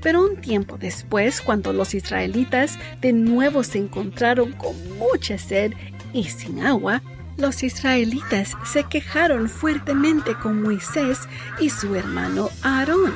Pero 0.03 0.25
un 0.25 0.41
tiempo 0.41 0.79
después, 0.79 1.41
cuando 1.41 1.73
los 1.73 1.95
israelitas 1.95 2.79
de 3.01 3.13
nuevo 3.13 3.63
se 3.63 3.79
encontraron 3.79 4.53
con 4.53 4.75
mucha 4.99 5.39
sed 5.39 5.73
y 6.13 6.25
sin 6.25 6.65
agua, 6.65 7.03
los 7.37 7.63
israelitas 7.63 8.57
se 8.65 8.85
quejaron 8.85 9.49
fuertemente 9.49 10.35
con 10.35 10.63
Moisés 10.63 11.21
y 11.61 11.71
su 11.71 11.95
hermano 11.95 12.51
Aarón. 12.63 13.15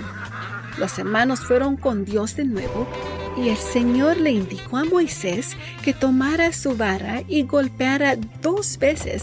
Los 0.78 0.98
hermanos 0.98 1.40
fueron 1.40 1.76
con 1.76 2.04
Dios 2.04 2.36
de 2.36 2.44
nuevo 2.44 2.88
y 3.36 3.48
el 3.48 3.56
Señor 3.56 4.16
le 4.18 4.30
indicó 4.32 4.76
a 4.76 4.84
Moisés 4.84 5.56
que 5.82 5.92
tomara 5.92 6.52
su 6.52 6.76
vara 6.76 7.22
y 7.28 7.42
golpeara 7.42 8.16
dos 8.40 8.78
veces 8.78 9.22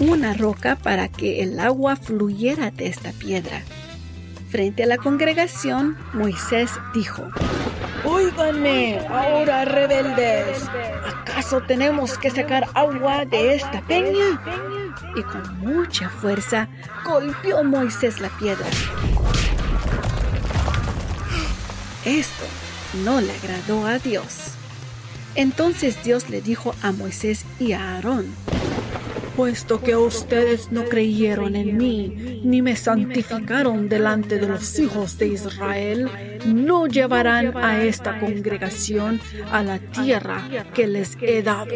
una 0.00 0.34
roca 0.34 0.76
para 0.76 1.08
que 1.08 1.42
el 1.42 1.58
agua 1.58 1.96
fluyera 1.96 2.70
de 2.70 2.86
esta 2.86 3.12
piedra. 3.12 3.62
Frente 4.50 4.84
a 4.84 4.86
la 4.86 4.96
congregación, 4.96 5.96
Moisés 6.12 6.70
dijo, 6.94 7.24
Óiganme, 8.04 9.00
ahora 9.08 9.64
rebeldes, 9.64 10.62
¿acaso 11.04 11.60
tenemos 11.62 12.16
que 12.16 12.30
sacar 12.30 12.68
agua 12.74 13.24
de 13.24 13.54
esta 13.56 13.82
peña? 13.82 14.40
Y 15.16 15.22
con 15.22 15.58
mucha 15.58 16.08
fuerza 16.08 16.68
golpeó 17.04 17.64
Moisés 17.64 18.20
la 18.20 18.28
piedra. 18.28 18.66
Esto 22.04 22.44
no 23.04 23.20
le 23.20 23.32
agradó 23.32 23.84
a 23.84 23.98
Dios. 23.98 24.52
Entonces 25.34 26.02
Dios 26.04 26.30
le 26.30 26.40
dijo 26.40 26.74
a 26.82 26.92
Moisés 26.92 27.44
y 27.58 27.72
a 27.72 27.96
Aarón, 27.96 28.26
puesto 29.36 29.82
que 29.82 29.94
ustedes 29.94 30.72
no 30.72 30.84
creyeron 30.84 31.56
en 31.56 31.76
mí, 31.76 32.40
ni 32.42 32.62
me 32.62 32.74
santificaron 32.74 33.88
delante 33.88 34.38
de 34.38 34.48
los 34.48 34.78
hijos 34.78 35.18
de 35.18 35.28
Israel, 35.28 36.10
no 36.46 36.86
llevarán 36.86 37.56
a 37.56 37.84
esta 37.84 38.18
congregación 38.18 39.20
a 39.52 39.62
la 39.62 39.78
tierra 39.78 40.42
que 40.74 40.86
les 40.86 41.18
he 41.20 41.42
dado. 41.42 41.70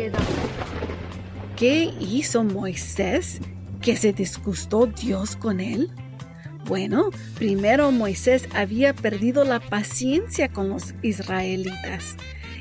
¿Qué 1.57 1.93
hizo 2.01 2.43
Moisés? 2.43 3.41
¿Que 3.83 3.95
se 3.97 4.15
disgustó 4.15 4.87
Dios 4.87 5.37
con 5.37 5.61
él? 5.61 5.91
Bueno, 6.65 7.11
primero 7.37 7.91
Moisés 7.93 8.49
había 8.55 8.95
perdido 8.95 9.45
la 9.45 9.61
paciencia 9.61 10.49
con 10.49 10.71
los 10.71 10.95
israelitas. 11.03 12.17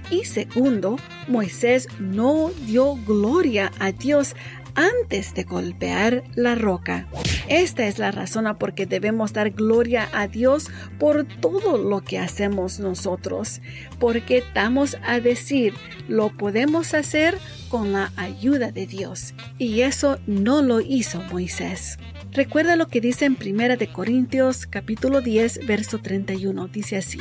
Y 0.09 0.25
segundo, 0.25 0.97
Moisés 1.27 1.87
no 1.99 2.49
dio 2.65 2.95
gloria 3.05 3.71
a 3.79 3.91
Dios 3.91 4.35
antes 4.79 5.33
de 5.33 5.43
golpear 5.43 6.23
la 6.35 6.55
roca. 6.55 7.07
Esta 7.49 7.85
es 7.85 7.99
la 7.99 8.11
razón 8.11 8.47
a 8.47 8.57
por 8.57 8.73
qué 8.73 8.85
debemos 8.85 9.33
dar 9.33 9.51
gloria 9.51 10.07
a 10.13 10.27
Dios 10.27 10.71
por 10.97 11.25
todo 11.25 11.77
lo 11.77 12.01
que 12.01 12.17
hacemos 12.17 12.79
nosotros, 12.79 13.61
porque 13.99 14.43
damos 14.53 14.95
a 15.03 15.19
decir, 15.19 15.73
lo 16.07 16.29
podemos 16.29 16.93
hacer 16.93 17.37
con 17.67 17.91
la 17.91 18.13
ayuda 18.15 18.71
de 18.71 18.87
Dios. 18.87 19.33
Y 19.57 19.81
eso 19.81 20.17
no 20.27 20.61
lo 20.61 20.79
hizo 20.79 21.21
Moisés. 21.23 21.97
Recuerda 22.31 22.75
lo 22.77 22.87
que 22.87 23.01
dice 23.01 23.25
en 23.25 23.37
1 23.39 23.75
de 23.75 23.91
Corintios 23.91 24.65
capítulo 24.65 25.19
10 25.19 25.67
verso 25.67 25.99
31. 25.99 26.67
Dice 26.67 26.97
así: 26.97 27.19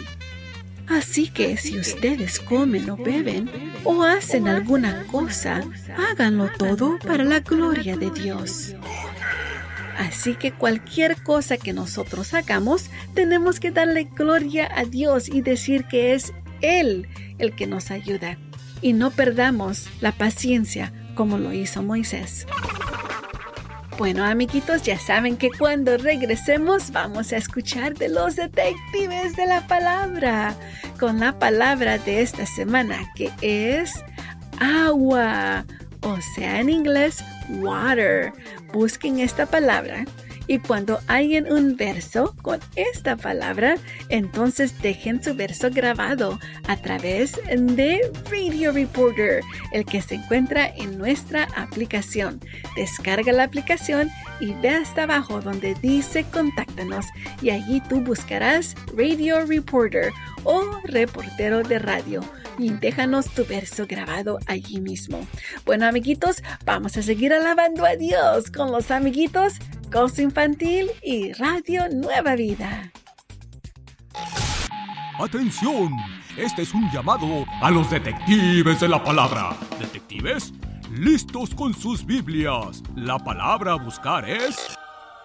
Así 0.89 1.29
que 1.29 1.57
si 1.57 1.79
ustedes 1.79 2.41
comen 2.41 2.89
o 2.91 2.97
beben 2.97 3.51
o 3.85 4.03
hacen 4.03 4.49
alguna 4.49 5.05
cosa, 5.05 5.63
háganlo 6.11 6.49
todo 6.57 6.99
para 6.99 7.25
la 7.25 7.41
gloria 7.41 7.97
de 7.97 8.11
Dios. 8.11 8.75
Así 9.99 10.37
que 10.37 10.53
cualquier 10.53 11.23
cosa 11.23 11.57
que 11.57 11.73
nosotros 11.73 12.33
hagamos, 12.33 12.89
tenemos 13.15 13.61
que 13.61 13.71
darle 13.71 14.05
gloria 14.05 14.71
a 14.75 14.85
Dios 14.85 15.29
y 15.29 15.43
decir 15.43 15.85
que 15.85 16.15
es 16.15 16.33
Él 16.61 17.09
el 17.39 17.55
que 17.55 17.67
nos 17.67 17.91
ayuda. 17.91 18.39
Y 18.81 18.93
no 18.93 19.11
perdamos 19.11 19.89
la 20.01 20.13
paciencia 20.13 20.93
como 21.15 21.37
lo 21.37 21.53
hizo 21.53 21.83
Moisés. 21.83 22.47
Bueno, 23.99 24.25
amiguitos, 24.25 24.85
ya 24.85 24.97
saben 24.97 25.37
que 25.37 25.51
cuando 25.51 25.99
regresemos 25.99 26.93
vamos 26.93 27.33
a 27.33 27.37
escuchar 27.37 27.95
de 27.95 28.09
los 28.09 28.37
detectives 28.37 29.35
de 29.35 29.45
la 29.45 29.67
palabra 29.67 30.55
con 31.01 31.19
la 31.19 31.37
palabra 31.37 31.99
de 31.99 32.23
esta 32.23 32.47
semana 32.47 33.13
que 33.17 33.33
es 33.43 33.93
agua, 34.61 35.67
o 36.03 36.17
sea 36.37 36.61
en 36.61 36.71
inglés 36.71 37.25
water. 37.59 38.33
Busquen 38.73 39.19
esta 39.19 39.47
palabra 39.47 40.05
y 40.49 40.59
cuando 40.59 40.99
hayan 41.07 41.53
un 41.53 41.77
verso 41.77 42.35
con 42.43 42.59
esta 42.75 43.17
palabra, 43.17 43.77
entonces 44.09 44.81
dejen 44.83 45.23
su 45.23 45.35
verso 45.35 45.69
grabado 45.71 46.41
a 46.67 46.77
través 46.77 47.39
de 47.55 48.01
Radio 48.31 48.73
Reporter, 48.73 49.43
el 49.73 49.85
que 49.85 50.03
se 50.03 50.17
encuentra 50.17 50.67
en 50.67 50.99
nuestra 50.99 51.45
aplicación. 51.55 52.41
Descarga 52.75 53.33
la 53.33 53.45
aplicación 53.45 54.11
y 54.41 54.55
ve 54.55 54.71
hasta 54.71 55.03
abajo 55.05 55.41
donde 55.41 55.75
dice 55.75 56.25
contáctanos 56.33 57.07
y 57.43 57.51
allí 57.51 57.83
tú 57.89 58.01
buscarás 58.01 58.75
Radio 58.97 59.45
Reporter 59.45 60.13
o 60.45 60.65
reportero 60.85 61.63
de 61.63 61.79
radio 61.79 62.23
y 62.59 62.71
déjanos 62.71 63.31
tu 63.31 63.45
verso 63.45 63.87
grabado 63.87 64.39
allí 64.47 64.81
mismo. 64.81 65.21
Bueno, 65.65 65.87
amiguitos, 65.87 66.43
vamos 66.65 66.97
a 66.97 67.03
seguir 67.03 67.33
alabando 67.33 67.85
a 67.85 67.97
Dios 67.97 68.51
con 68.51 68.73
los 68.73 68.91
amiguitos 68.91 69.55
Gozo 69.91 70.21
Infantil 70.23 70.91
y 71.03 71.33
Radio 71.33 71.89
Nueva 71.89 72.35
Vida. 72.35 72.93
¡Atención! 75.19 75.93
Este 76.37 76.63
es 76.63 76.73
un 76.75 76.89
llamado 76.93 77.45
a 77.61 77.71
los 77.71 77.91
detectives 77.91 78.81
de 78.81 78.89
la 78.89 79.03
palabra. 79.03 79.57
¿Detectives? 79.81 80.53
Listos 80.93 81.55
con 81.55 81.75
sus 81.75 82.05
Biblias. 82.05 82.83
La 82.95 83.19
palabra 83.19 83.73
a 83.73 83.77
buscar 83.77 84.29
es... 84.29 84.57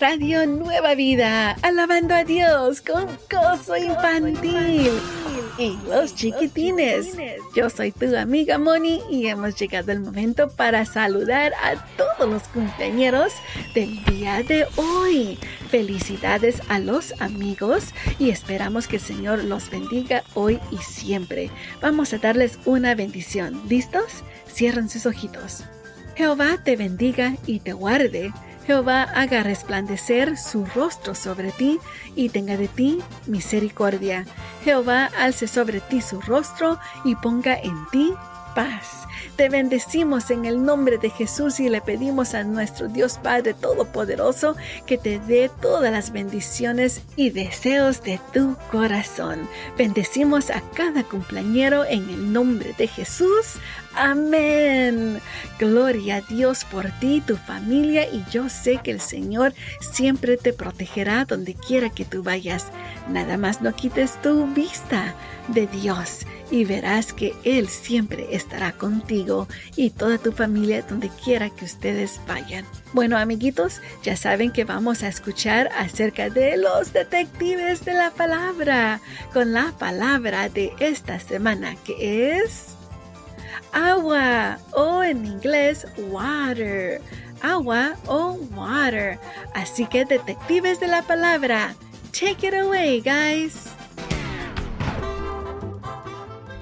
Radio 0.00 0.46
Nueva 0.46 0.94
Vida, 0.94 1.58
alabando 1.60 2.14
a 2.14 2.24
Dios 2.24 2.80
con 2.80 3.06
gozo 3.30 3.76
infantil 3.76 4.92
y 5.58 5.78
los 5.88 6.14
chiquitines. 6.14 7.16
Yo 7.54 7.70
soy 7.70 7.92
tu 7.92 8.14
amiga 8.16 8.58
Moni 8.58 9.00
y 9.10 9.26
hemos 9.26 9.54
llegado 9.56 9.92
el 9.92 10.00
momento 10.00 10.48
para 10.48 10.84
saludar 10.84 11.52
a 11.54 11.76
todos 11.96 12.30
los 12.30 12.42
compañeros 12.48 13.32
del 13.74 14.04
día 14.04 14.42
de 14.42 14.66
hoy. 14.76 15.38
Felicidades 15.70 16.60
a 16.68 16.78
los 16.78 17.20
amigos 17.20 17.94
y 18.18 18.30
esperamos 18.30 18.86
que 18.86 18.96
el 18.96 19.02
Señor 19.02 19.44
los 19.44 19.70
bendiga 19.70 20.22
hoy 20.34 20.60
y 20.70 20.78
siempre. 20.78 21.50
Vamos 21.80 22.12
a 22.12 22.18
darles 22.18 22.58
una 22.64 22.94
bendición. 22.94 23.60
¿Listos? 23.68 24.22
Cierren 24.48 24.88
sus 24.88 25.06
ojitos. 25.06 25.64
Jehová 26.16 26.58
te 26.62 26.76
bendiga 26.76 27.36
y 27.46 27.58
te 27.60 27.72
guarde. 27.72 28.32
Jehová 28.66 29.02
haga 29.02 29.42
resplandecer 29.42 30.38
su 30.38 30.64
rostro 30.74 31.14
sobre 31.14 31.52
ti 31.52 31.78
y 32.16 32.30
tenga 32.30 32.56
de 32.56 32.68
ti 32.68 33.00
misericordia. 33.26 34.24
Jehová 34.64 35.10
alce 35.18 35.46
sobre 35.46 35.80
ti 35.80 36.00
su 36.00 36.20
rostro 36.20 36.78
y 37.04 37.14
ponga 37.16 37.54
en 37.54 37.74
ti 37.92 38.14
paz. 38.54 39.06
Te 39.36 39.48
bendecimos 39.48 40.30
en 40.30 40.44
el 40.44 40.64
nombre 40.64 40.96
de 40.96 41.10
Jesús 41.10 41.58
y 41.58 41.68
le 41.68 41.80
pedimos 41.80 42.34
a 42.34 42.44
nuestro 42.44 42.86
Dios 42.86 43.18
Padre 43.20 43.52
Todopoderoso 43.52 44.54
que 44.86 44.96
te 44.96 45.18
dé 45.18 45.50
todas 45.60 45.90
las 45.90 46.12
bendiciones 46.12 47.02
y 47.16 47.30
deseos 47.30 48.00
de 48.04 48.20
tu 48.32 48.56
corazón. 48.70 49.48
Bendecimos 49.76 50.50
a 50.50 50.62
cada 50.76 51.02
cumpleañero 51.02 51.84
en 51.84 52.08
el 52.10 52.32
nombre 52.32 52.76
de 52.78 52.86
Jesús. 52.86 53.56
Amén. 53.96 55.20
Gloria 55.58 56.16
a 56.16 56.20
Dios 56.20 56.64
por 56.64 56.90
ti, 57.00 57.20
tu 57.20 57.36
familia 57.36 58.08
y 58.08 58.24
yo 58.30 58.48
sé 58.48 58.80
que 58.82 58.92
el 58.92 59.00
Señor 59.00 59.52
siempre 59.80 60.36
te 60.36 60.52
protegerá 60.52 61.24
donde 61.24 61.54
quiera 61.54 61.90
que 61.90 62.04
tú 62.04 62.22
vayas. 62.22 62.66
Nada 63.08 63.36
más 63.36 63.62
no 63.62 63.74
quites 63.74 64.20
tu 64.22 64.46
vista 64.46 65.14
de 65.48 65.66
Dios 65.66 66.20
y 66.50 66.64
verás 66.64 67.12
que 67.12 67.34
Él 67.44 67.68
siempre 67.68 68.28
estará 68.30 68.72
contigo 68.72 69.23
y 69.76 69.90
toda 69.90 70.18
tu 70.18 70.32
familia 70.32 70.82
donde 70.82 71.08
quiera 71.08 71.50
que 71.50 71.64
ustedes 71.64 72.20
vayan. 72.26 72.64
Bueno, 72.92 73.16
amiguitos, 73.18 73.80
ya 74.02 74.16
saben 74.16 74.52
que 74.52 74.64
vamos 74.64 75.02
a 75.02 75.08
escuchar 75.08 75.70
acerca 75.76 76.30
de 76.30 76.56
los 76.56 76.92
detectives 76.92 77.84
de 77.84 77.94
la 77.94 78.10
palabra 78.10 79.00
con 79.32 79.52
la 79.52 79.72
palabra 79.78 80.48
de 80.48 80.72
esta 80.78 81.18
semana 81.18 81.76
que 81.84 82.38
es 82.38 82.76
agua 83.72 84.58
o 84.72 85.02
en 85.02 85.26
inglés 85.26 85.86
water. 85.96 87.00
Agua 87.42 87.94
o 88.06 88.38
water. 88.56 89.18
Así 89.54 89.86
que 89.86 90.04
detectives 90.04 90.80
de 90.80 90.86
la 90.86 91.02
palabra, 91.02 91.74
take 92.12 92.46
it 92.46 92.54
away, 92.54 93.00
guys. 93.00 93.73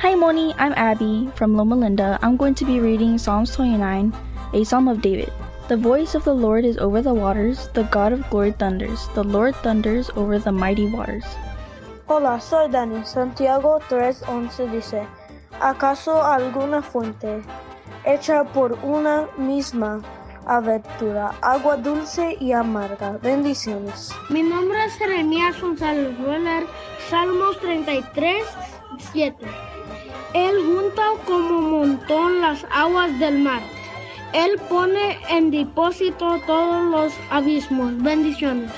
Hi, 0.02 0.16
Moni. 0.16 0.52
I'm 0.58 0.74
Abby 0.74 1.30
from 1.36 1.54
Loma 1.54 1.76
Linda. 1.76 2.18
I'm 2.22 2.36
going 2.36 2.56
to 2.56 2.64
be 2.64 2.80
reading 2.80 3.18
Psalms 3.18 3.54
29, 3.54 4.12
a 4.52 4.64
psalm 4.64 4.88
of 4.88 5.00
David. 5.00 5.30
The 5.68 5.76
voice 5.76 6.16
of 6.16 6.24
the 6.24 6.34
Lord 6.34 6.64
is 6.64 6.76
over 6.78 7.02
the 7.02 7.14
waters, 7.14 7.68
the 7.72 7.84
God 7.84 8.12
of 8.12 8.28
glory 8.28 8.50
thunders. 8.50 9.06
The 9.14 9.22
Lord 9.22 9.54
thunders 9.62 10.10
over 10.16 10.40
the 10.40 10.50
mighty 10.50 10.90
waters. 10.90 11.22
Hola, 12.08 12.40
soy 12.40 12.66
Dani. 12.66 13.06
Santiago 13.06 13.78
3:11 13.88 14.72
dice, 14.72 15.06
¿acaso 15.60 16.18
alguna 16.20 16.82
fuente 16.82 17.40
hecha 18.04 18.42
por 18.42 18.72
una 18.82 19.28
misma 19.38 20.02
abertura, 20.46 21.30
agua 21.42 21.76
dulce 21.76 22.36
y 22.40 22.50
amarga? 22.50 23.20
Bendiciones. 23.22 24.10
Mi 24.30 24.42
nombre 24.42 24.84
es 24.84 24.94
Jeremías 24.94 25.60
González. 25.60 26.18
Voy 26.18 26.42
Salmos 27.08 27.56
33, 27.60 28.42
7. 29.12 29.71
Él 30.34 30.54
junta 30.64 31.02
como 31.26 31.60
montón 31.60 32.40
las 32.40 32.64
aguas 32.70 33.18
del 33.18 33.40
mar. 33.40 33.60
Él 34.32 34.58
pone 34.68 35.18
en 35.28 35.50
depósito 35.50 36.40
todos 36.46 36.84
los 36.90 37.12
abismos. 37.30 38.02
Bendiciones. 38.02 38.70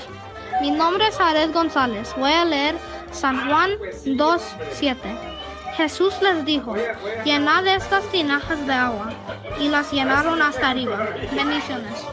Mi 0.61 0.71
nombre 0.73 1.07
es 1.07 1.21
Ares 1.21 1.53
González. 1.53 2.13
Voy 2.19 2.33
a 2.33 2.45
leer 2.45 2.77
San 3.13 3.49
Juan 3.49 3.71
2.7. 4.05 4.97
Jesús 5.77 6.15
les 6.23 6.45
dijo, 6.45 6.75
llenad 7.25 7.67
estas 7.67 8.05
tinajas 8.11 8.67
de 8.67 8.73
agua. 8.73 9.13
Y 9.61 9.69
las 9.69 9.93
llenaron 9.93 10.43
hasta 10.43 10.71
arriba. 10.71 11.09
Bendiciones. 11.35 12.05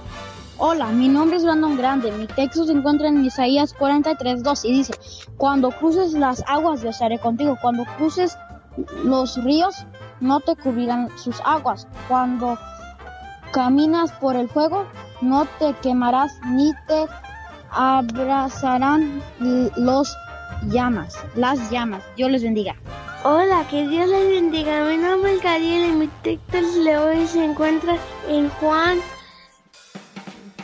Hola, 0.57 0.87
mi 0.87 1.07
nombre 1.07 1.37
es 1.37 1.43
Brandon 1.43 1.75
Grande. 1.75 2.11
Mi 2.11 2.27
texto 2.27 2.65
se 2.65 2.73
encuentra 2.73 3.07
en 3.07 3.25
Isaías 3.25 3.75
43.2 3.75 4.65
y 4.65 4.73
dice, 4.73 4.93
cuando 5.37 5.71
cruces 5.71 6.13
las 6.13 6.43
aguas 6.45 6.83
yo 6.83 6.89
estaré 6.89 7.17
contigo. 7.17 7.57
Cuando 7.59 7.83
cruces 7.97 8.37
los 9.03 9.41
ríos 9.43 9.85
no 10.19 10.39
te 10.39 10.55
cubrirán 10.55 11.09
sus 11.17 11.41
aguas. 11.45 11.87
Cuando 12.07 12.57
caminas 13.51 14.11
por 14.13 14.35
el 14.35 14.49
fuego, 14.49 14.85
no 15.21 15.45
te 15.59 15.73
quemarás 15.81 16.31
ni 16.45 16.71
te 16.87 17.05
abrazarán 17.71 19.21
los 19.77 20.15
llamas, 20.67 21.15
las 21.35 21.71
llamas. 21.71 22.03
Dios 22.15 22.31
les 22.31 22.43
bendiga. 22.43 22.75
Hola, 23.23 23.65
que 23.69 23.87
Dios 23.87 24.09
les 24.09 24.29
bendiga. 24.29 24.85
Mi 24.85 24.97
nombre 24.97 25.35
es 25.35 25.43
Gabriel 25.43 25.89
y 25.89 25.91
mi 25.93 26.07
texto 26.23 26.83
de 26.83 26.97
hoy 26.97 27.27
se 27.27 27.45
encuentra 27.45 27.95
en 28.27 28.49
Juan 28.49 28.99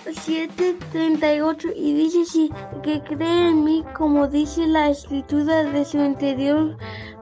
7:38 0.05 1.73
y 1.75 1.93
dice 1.93 2.49
que 2.81 3.01
cree 3.03 3.49
en 3.49 3.63
mí 3.63 3.83
como 3.95 4.27
dice 4.27 4.65
la 4.65 4.89
escritura 4.89 5.63
de 5.63 5.85
su 5.85 5.97
interior 5.97 6.77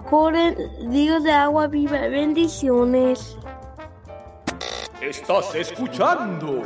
corren 0.09 0.55
ríos 0.91 1.23
de 1.23 1.31
agua 1.31 1.67
viva. 1.67 1.99
Bendiciones. 2.07 3.37
Estás 5.01 5.53
escuchando. 5.55 6.63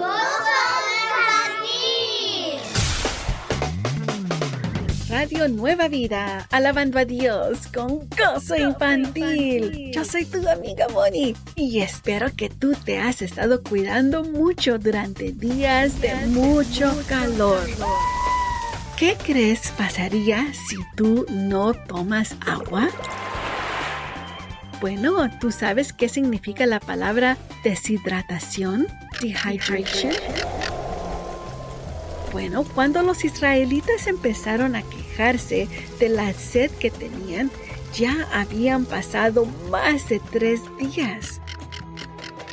Radio 5.09 5.49
Nueva 5.49 5.87
Vida, 5.87 6.47
alabando 6.51 6.99
a 6.99 7.05
Dios 7.05 7.65
con 7.73 8.07
gozo 8.09 8.55
infantil. 8.55 9.91
Yo 9.91 10.05
soy 10.05 10.23
tu 10.23 10.47
amiga 10.47 10.87
Moni 10.89 11.35
y 11.55 11.81
espero 11.81 12.27
que 12.35 12.49
tú 12.49 12.73
te 12.85 12.99
has 12.99 13.23
estado 13.23 13.63
cuidando 13.63 14.23
mucho 14.23 14.77
durante 14.77 15.31
días 15.31 15.99
de 15.99 16.13
mucho 16.27 16.93
calor. 17.07 17.67
¿Qué 18.97 19.17
crees 19.25 19.71
pasaría 19.71 20.53
si 20.53 20.75
tú 20.95 21.25
no 21.29 21.73
tomas 21.73 22.35
agua? 22.45 22.89
Bueno, 24.81 25.29
¿tú 25.39 25.51
sabes 25.51 25.91
qué 25.91 26.07
significa 26.07 26.65
la 26.65 26.79
palabra 26.79 27.37
deshidratación? 27.63 28.87
Dehydration. 29.21 30.13
Bueno, 32.31 32.63
cuando 32.63 33.01
los 33.01 33.25
israelitas 33.25 34.07
empezaron 34.07 34.75
a 34.75 34.83
quejarse 34.83 35.67
de 35.99 36.09
la 36.09 36.31
sed 36.33 36.71
que 36.71 36.91
tenían, 36.91 37.51
ya 37.93 38.27
habían 38.31 38.85
pasado 38.85 39.45
más 39.69 40.07
de 40.07 40.21
tres 40.31 40.61
días. 40.77 41.41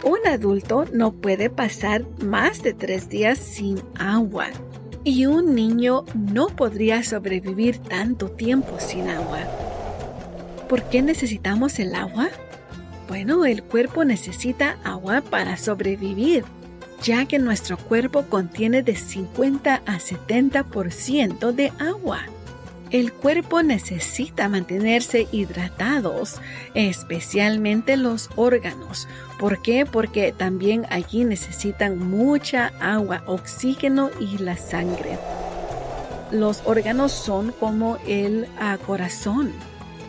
Un 0.03 0.19
adulto 0.27 0.85
no 0.93 1.13
puede 1.13 1.49
pasar 1.51 2.05
más 2.25 2.63
de 2.63 2.75
tres 2.75 3.09
días 3.09 3.39
sin 3.39 3.81
agua 3.99 4.49
y 5.05 5.27
un 5.27 5.55
niño 5.55 6.05
no 6.15 6.49
podría 6.49 7.05
sobrevivir 7.05 7.79
tanto 7.79 8.29
tiempo 8.31 8.81
sin 8.81 9.09
agua. 9.09 9.66
¿Por 10.69 10.83
qué 10.85 11.03
necesitamos 11.03 11.79
el 11.79 11.95
agua? 11.95 12.29
Bueno, 13.09 13.45
el 13.45 13.63
cuerpo 13.63 14.05
necesita 14.05 14.79
agua 14.85 15.21
para 15.21 15.57
sobrevivir 15.57 16.45
ya 17.03 17.27
que 17.27 17.39
nuestro 17.39 17.77
cuerpo 17.77 18.25
contiene 18.27 18.83
de 18.83 18.97
50 18.97 19.83
a 19.87 19.99
70% 19.99 21.53
de 21.53 21.73
agua. 21.79 22.21
El 22.91 23.13
cuerpo 23.13 23.63
necesita 23.63 24.49
mantenerse 24.49 25.27
hidratados, 25.33 26.41
especialmente 26.75 27.97
los 27.97 28.31
órganos. 28.37 29.09
¿Por 29.41 29.61
qué? 29.61 29.85
Porque 29.85 30.33
también 30.33 30.87
allí 30.89 31.25
necesitan 31.25 31.99
mucha 31.99 32.73
agua, 32.81 33.25
oxígeno 33.27 34.11
y 34.21 34.39
la 34.39 34.57
sangre. 34.57 35.19
Los 36.31 36.63
órganos 36.65 37.11
son 37.11 37.53
como 37.53 37.99
el 38.07 38.47
ah, 38.59 38.79
corazón, 38.87 39.53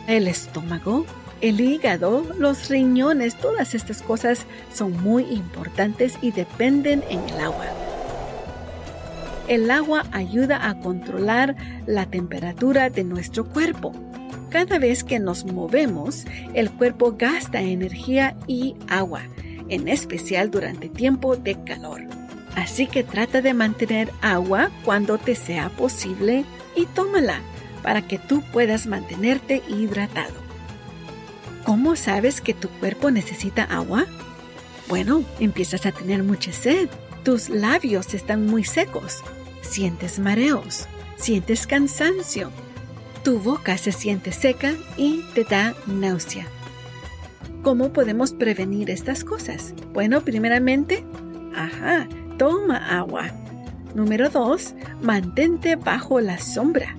el 0.07 0.27
estómago, 0.27 1.05
el 1.41 1.61
hígado, 1.61 2.25
los 2.39 2.69
riñones, 2.69 3.35
todas 3.35 3.75
estas 3.75 4.01
cosas 4.01 4.45
son 4.73 4.93
muy 5.03 5.23
importantes 5.23 6.17
y 6.21 6.31
dependen 6.31 7.03
en 7.09 7.19
el 7.29 7.39
agua. 7.41 7.65
El 9.47 9.69
agua 9.69 10.05
ayuda 10.11 10.67
a 10.67 10.79
controlar 10.79 11.55
la 11.85 12.05
temperatura 12.05 12.89
de 12.89 13.03
nuestro 13.03 13.45
cuerpo. 13.45 13.93
Cada 14.49 14.79
vez 14.79 15.03
que 15.03 15.19
nos 15.19 15.45
movemos, 15.45 16.25
el 16.53 16.71
cuerpo 16.71 17.15
gasta 17.17 17.61
energía 17.61 18.35
y 18.47 18.75
agua, 18.87 19.21
en 19.69 19.87
especial 19.87 20.49
durante 20.49 20.89
tiempo 20.89 21.35
de 21.35 21.61
calor. 21.63 22.01
Así 22.55 22.87
que 22.87 23.03
trata 23.03 23.41
de 23.41 23.53
mantener 23.53 24.09
agua 24.21 24.71
cuando 24.83 25.17
te 25.17 25.35
sea 25.35 25.69
posible 25.69 26.43
y 26.75 26.85
tómala 26.87 27.41
para 27.77 28.07
que 28.07 28.19
tú 28.19 28.41
puedas 28.51 28.87
mantenerte 28.87 29.61
hidratado. 29.67 30.33
¿Cómo 31.63 31.95
sabes 31.95 32.39
que 32.41 32.53
tu 32.53 32.69
cuerpo 32.69 33.11
necesita 33.11 33.63
agua? 33.63 34.05
Bueno, 34.87 35.23
empiezas 35.39 35.85
a 35.85 35.91
tener 35.91 36.23
mucha 36.23 36.53
sed. 36.53 36.89
Tus 37.23 37.49
labios 37.49 38.13
están 38.13 38.45
muy 38.45 38.63
secos. 38.63 39.21
Sientes 39.61 40.17
mareos. 40.17 40.87
Sientes 41.17 41.67
cansancio. 41.67 42.51
Tu 43.23 43.39
boca 43.39 43.77
se 43.77 43.91
siente 43.91 44.31
seca 44.31 44.75
y 44.95 45.23
te 45.33 45.43
da 45.43 45.75
náusea. 45.87 46.47
¿Cómo 47.63 47.91
podemos 47.91 48.31
prevenir 48.31 48.89
estas 48.89 49.25
cosas? 49.25 49.73
Bueno, 49.91 50.21
primeramente, 50.21 51.03
ajá, 51.53 52.07
toma 52.37 52.97
agua. 52.97 53.29
Número 53.93 54.29
2. 54.29 54.73
Mantente 55.01 55.75
bajo 55.75 56.21
la 56.21 56.37
sombra. 56.37 56.95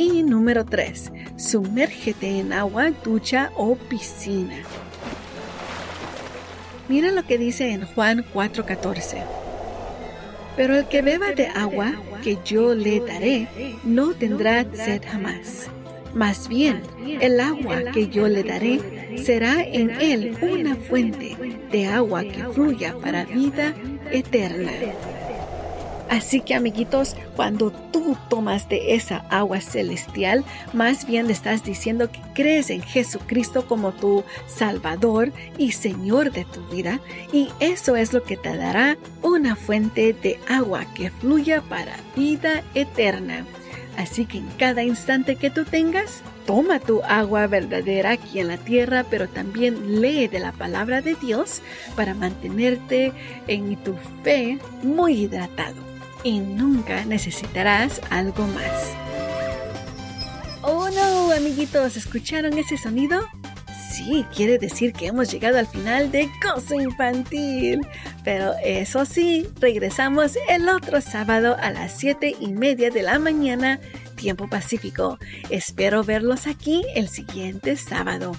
Y 0.00 0.22
número 0.22 0.64
3. 0.64 1.12
Sumérgete 1.36 2.38
en 2.38 2.54
agua, 2.54 2.90
ducha 3.04 3.52
o 3.54 3.76
piscina. 3.76 4.56
Mira 6.88 7.10
lo 7.10 7.22
que 7.26 7.36
dice 7.36 7.72
en 7.72 7.84
Juan 7.84 8.24
4:14. 8.32 9.22
Pero 10.56 10.74
el 10.74 10.88
que 10.88 11.02
beba 11.02 11.32
de 11.32 11.48
agua 11.48 11.92
que 12.24 12.38
yo 12.46 12.74
le 12.74 13.00
daré, 13.00 13.46
no 13.84 14.14
tendrá 14.14 14.64
sed 14.72 15.02
jamás. 15.06 15.68
Más 16.14 16.48
bien, 16.48 16.80
el 17.20 17.38
agua 17.38 17.92
que 17.92 18.08
yo 18.08 18.26
le 18.26 18.42
daré 18.42 18.80
será 19.22 19.62
en 19.62 19.90
él 20.00 20.34
una 20.40 20.76
fuente 20.76 21.36
de 21.70 21.86
agua 21.88 22.22
que 22.22 22.42
fluya 22.54 22.96
para 23.02 23.26
vida 23.26 23.74
eterna. 24.10 24.72
Así 26.10 26.40
que 26.40 26.56
amiguitos, 26.56 27.14
cuando 27.36 27.70
tú 27.70 28.16
tomas 28.28 28.68
de 28.68 28.96
esa 28.96 29.18
agua 29.30 29.60
celestial, 29.60 30.44
más 30.72 31.06
bien 31.06 31.28
le 31.28 31.32
estás 31.32 31.62
diciendo 31.62 32.10
que 32.10 32.18
crees 32.34 32.70
en 32.70 32.82
Jesucristo 32.82 33.64
como 33.64 33.92
tu 33.92 34.24
Salvador 34.48 35.32
y 35.56 35.70
Señor 35.70 36.32
de 36.32 36.44
tu 36.44 36.62
vida, 36.66 36.98
y 37.32 37.50
eso 37.60 37.94
es 37.94 38.12
lo 38.12 38.24
que 38.24 38.36
te 38.36 38.56
dará 38.56 38.98
una 39.22 39.54
fuente 39.54 40.12
de 40.12 40.40
agua 40.48 40.84
que 40.94 41.12
fluya 41.12 41.62
para 41.62 41.94
vida 42.16 42.64
eterna. 42.74 43.46
Así 43.96 44.26
que 44.26 44.38
en 44.38 44.48
cada 44.58 44.82
instante 44.82 45.36
que 45.36 45.50
tú 45.50 45.64
tengas, 45.64 46.22
toma 46.44 46.80
tu 46.80 47.04
agua 47.04 47.46
verdadera 47.46 48.12
aquí 48.12 48.40
en 48.40 48.48
la 48.48 48.56
tierra, 48.56 49.04
pero 49.08 49.28
también 49.28 50.00
lee 50.00 50.26
de 50.26 50.40
la 50.40 50.50
palabra 50.50 51.02
de 51.02 51.14
Dios 51.14 51.62
para 51.94 52.14
mantenerte 52.14 53.12
en 53.46 53.76
tu 53.76 53.94
fe 54.24 54.58
muy 54.82 55.12
hidratado 55.12 55.89
y 56.22 56.40
nunca 56.40 57.04
necesitarás 57.04 58.00
algo 58.10 58.46
más. 58.48 58.94
Oh 60.62 60.90
no, 60.90 61.32
amiguitos, 61.32 61.96
¿escucharon 61.96 62.58
ese 62.58 62.76
sonido? 62.76 63.26
Sí, 63.90 64.24
quiere 64.34 64.58
decir 64.58 64.92
que 64.92 65.06
hemos 65.06 65.30
llegado 65.30 65.58
al 65.58 65.66
final 65.66 66.10
de 66.10 66.28
Gozo 66.42 66.80
Infantil. 66.80 67.80
Pero 68.24 68.54
eso 68.64 69.04
sí, 69.04 69.46
regresamos 69.60 70.38
el 70.48 70.68
otro 70.68 71.00
sábado 71.00 71.56
a 71.60 71.70
las 71.70 71.98
7 71.98 72.36
y 72.40 72.52
media 72.52 72.90
de 72.90 73.02
la 73.02 73.18
mañana, 73.18 73.80
tiempo 74.16 74.48
pacífico. 74.48 75.18
Espero 75.48 76.04
verlos 76.04 76.46
aquí 76.46 76.82
el 76.94 77.08
siguiente 77.08 77.76
sábado. 77.76 78.32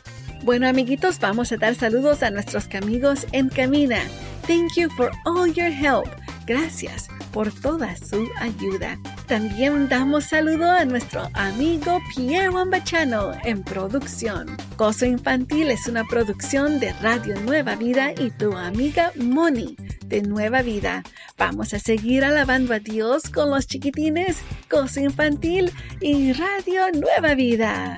Bueno, 0.43 0.67
amiguitos, 0.67 1.19
vamos 1.19 1.51
a 1.51 1.57
dar 1.57 1.75
saludos 1.75 2.23
a 2.23 2.31
nuestros 2.31 2.67
amigos 2.73 3.27
en 3.31 3.49
Camina. 3.49 4.01
Thank 4.47 4.75
you 4.75 4.89
for 4.95 5.11
all 5.25 5.51
your 5.53 5.71
help. 5.71 6.07
Gracias 6.47 7.07
por 7.31 7.51
toda 7.51 7.95
su 7.95 8.27
ayuda. 8.39 8.97
También 9.27 9.87
damos 9.89 10.25
saludo 10.25 10.69
a 10.69 10.85
nuestro 10.85 11.29
amigo 11.33 11.99
Pierre 12.15 12.49
Wambachano 12.49 13.31
en 13.43 13.63
producción. 13.63 14.57
Gozo 14.77 15.05
Infantil 15.05 15.71
es 15.71 15.87
una 15.87 16.03
producción 16.03 16.79
de 16.79 16.93
Radio 16.93 17.39
Nueva 17.41 17.75
Vida 17.75 18.13
y 18.17 18.31
tu 18.31 18.53
amiga 18.53 19.11
Moni 19.15 19.75
de 20.05 20.21
Nueva 20.21 20.61
Vida. 20.61 21.03
Vamos 21.37 21.73
a 21.73 21.79
seguir 21.79 22.23
alabando 22.23 22.73
a 22.73 22.79
Dios 22.79 23.29
con 23.29 23.49
los 23.49 23.67
chiquitines, 23.67 24.37
Gozo 24.69 24.99
Infantil 24.99 25.71
y 25.99 26.33
Radio 26.33 26.91
Nueva 26.93 27.35
Vida. 27.35 27.97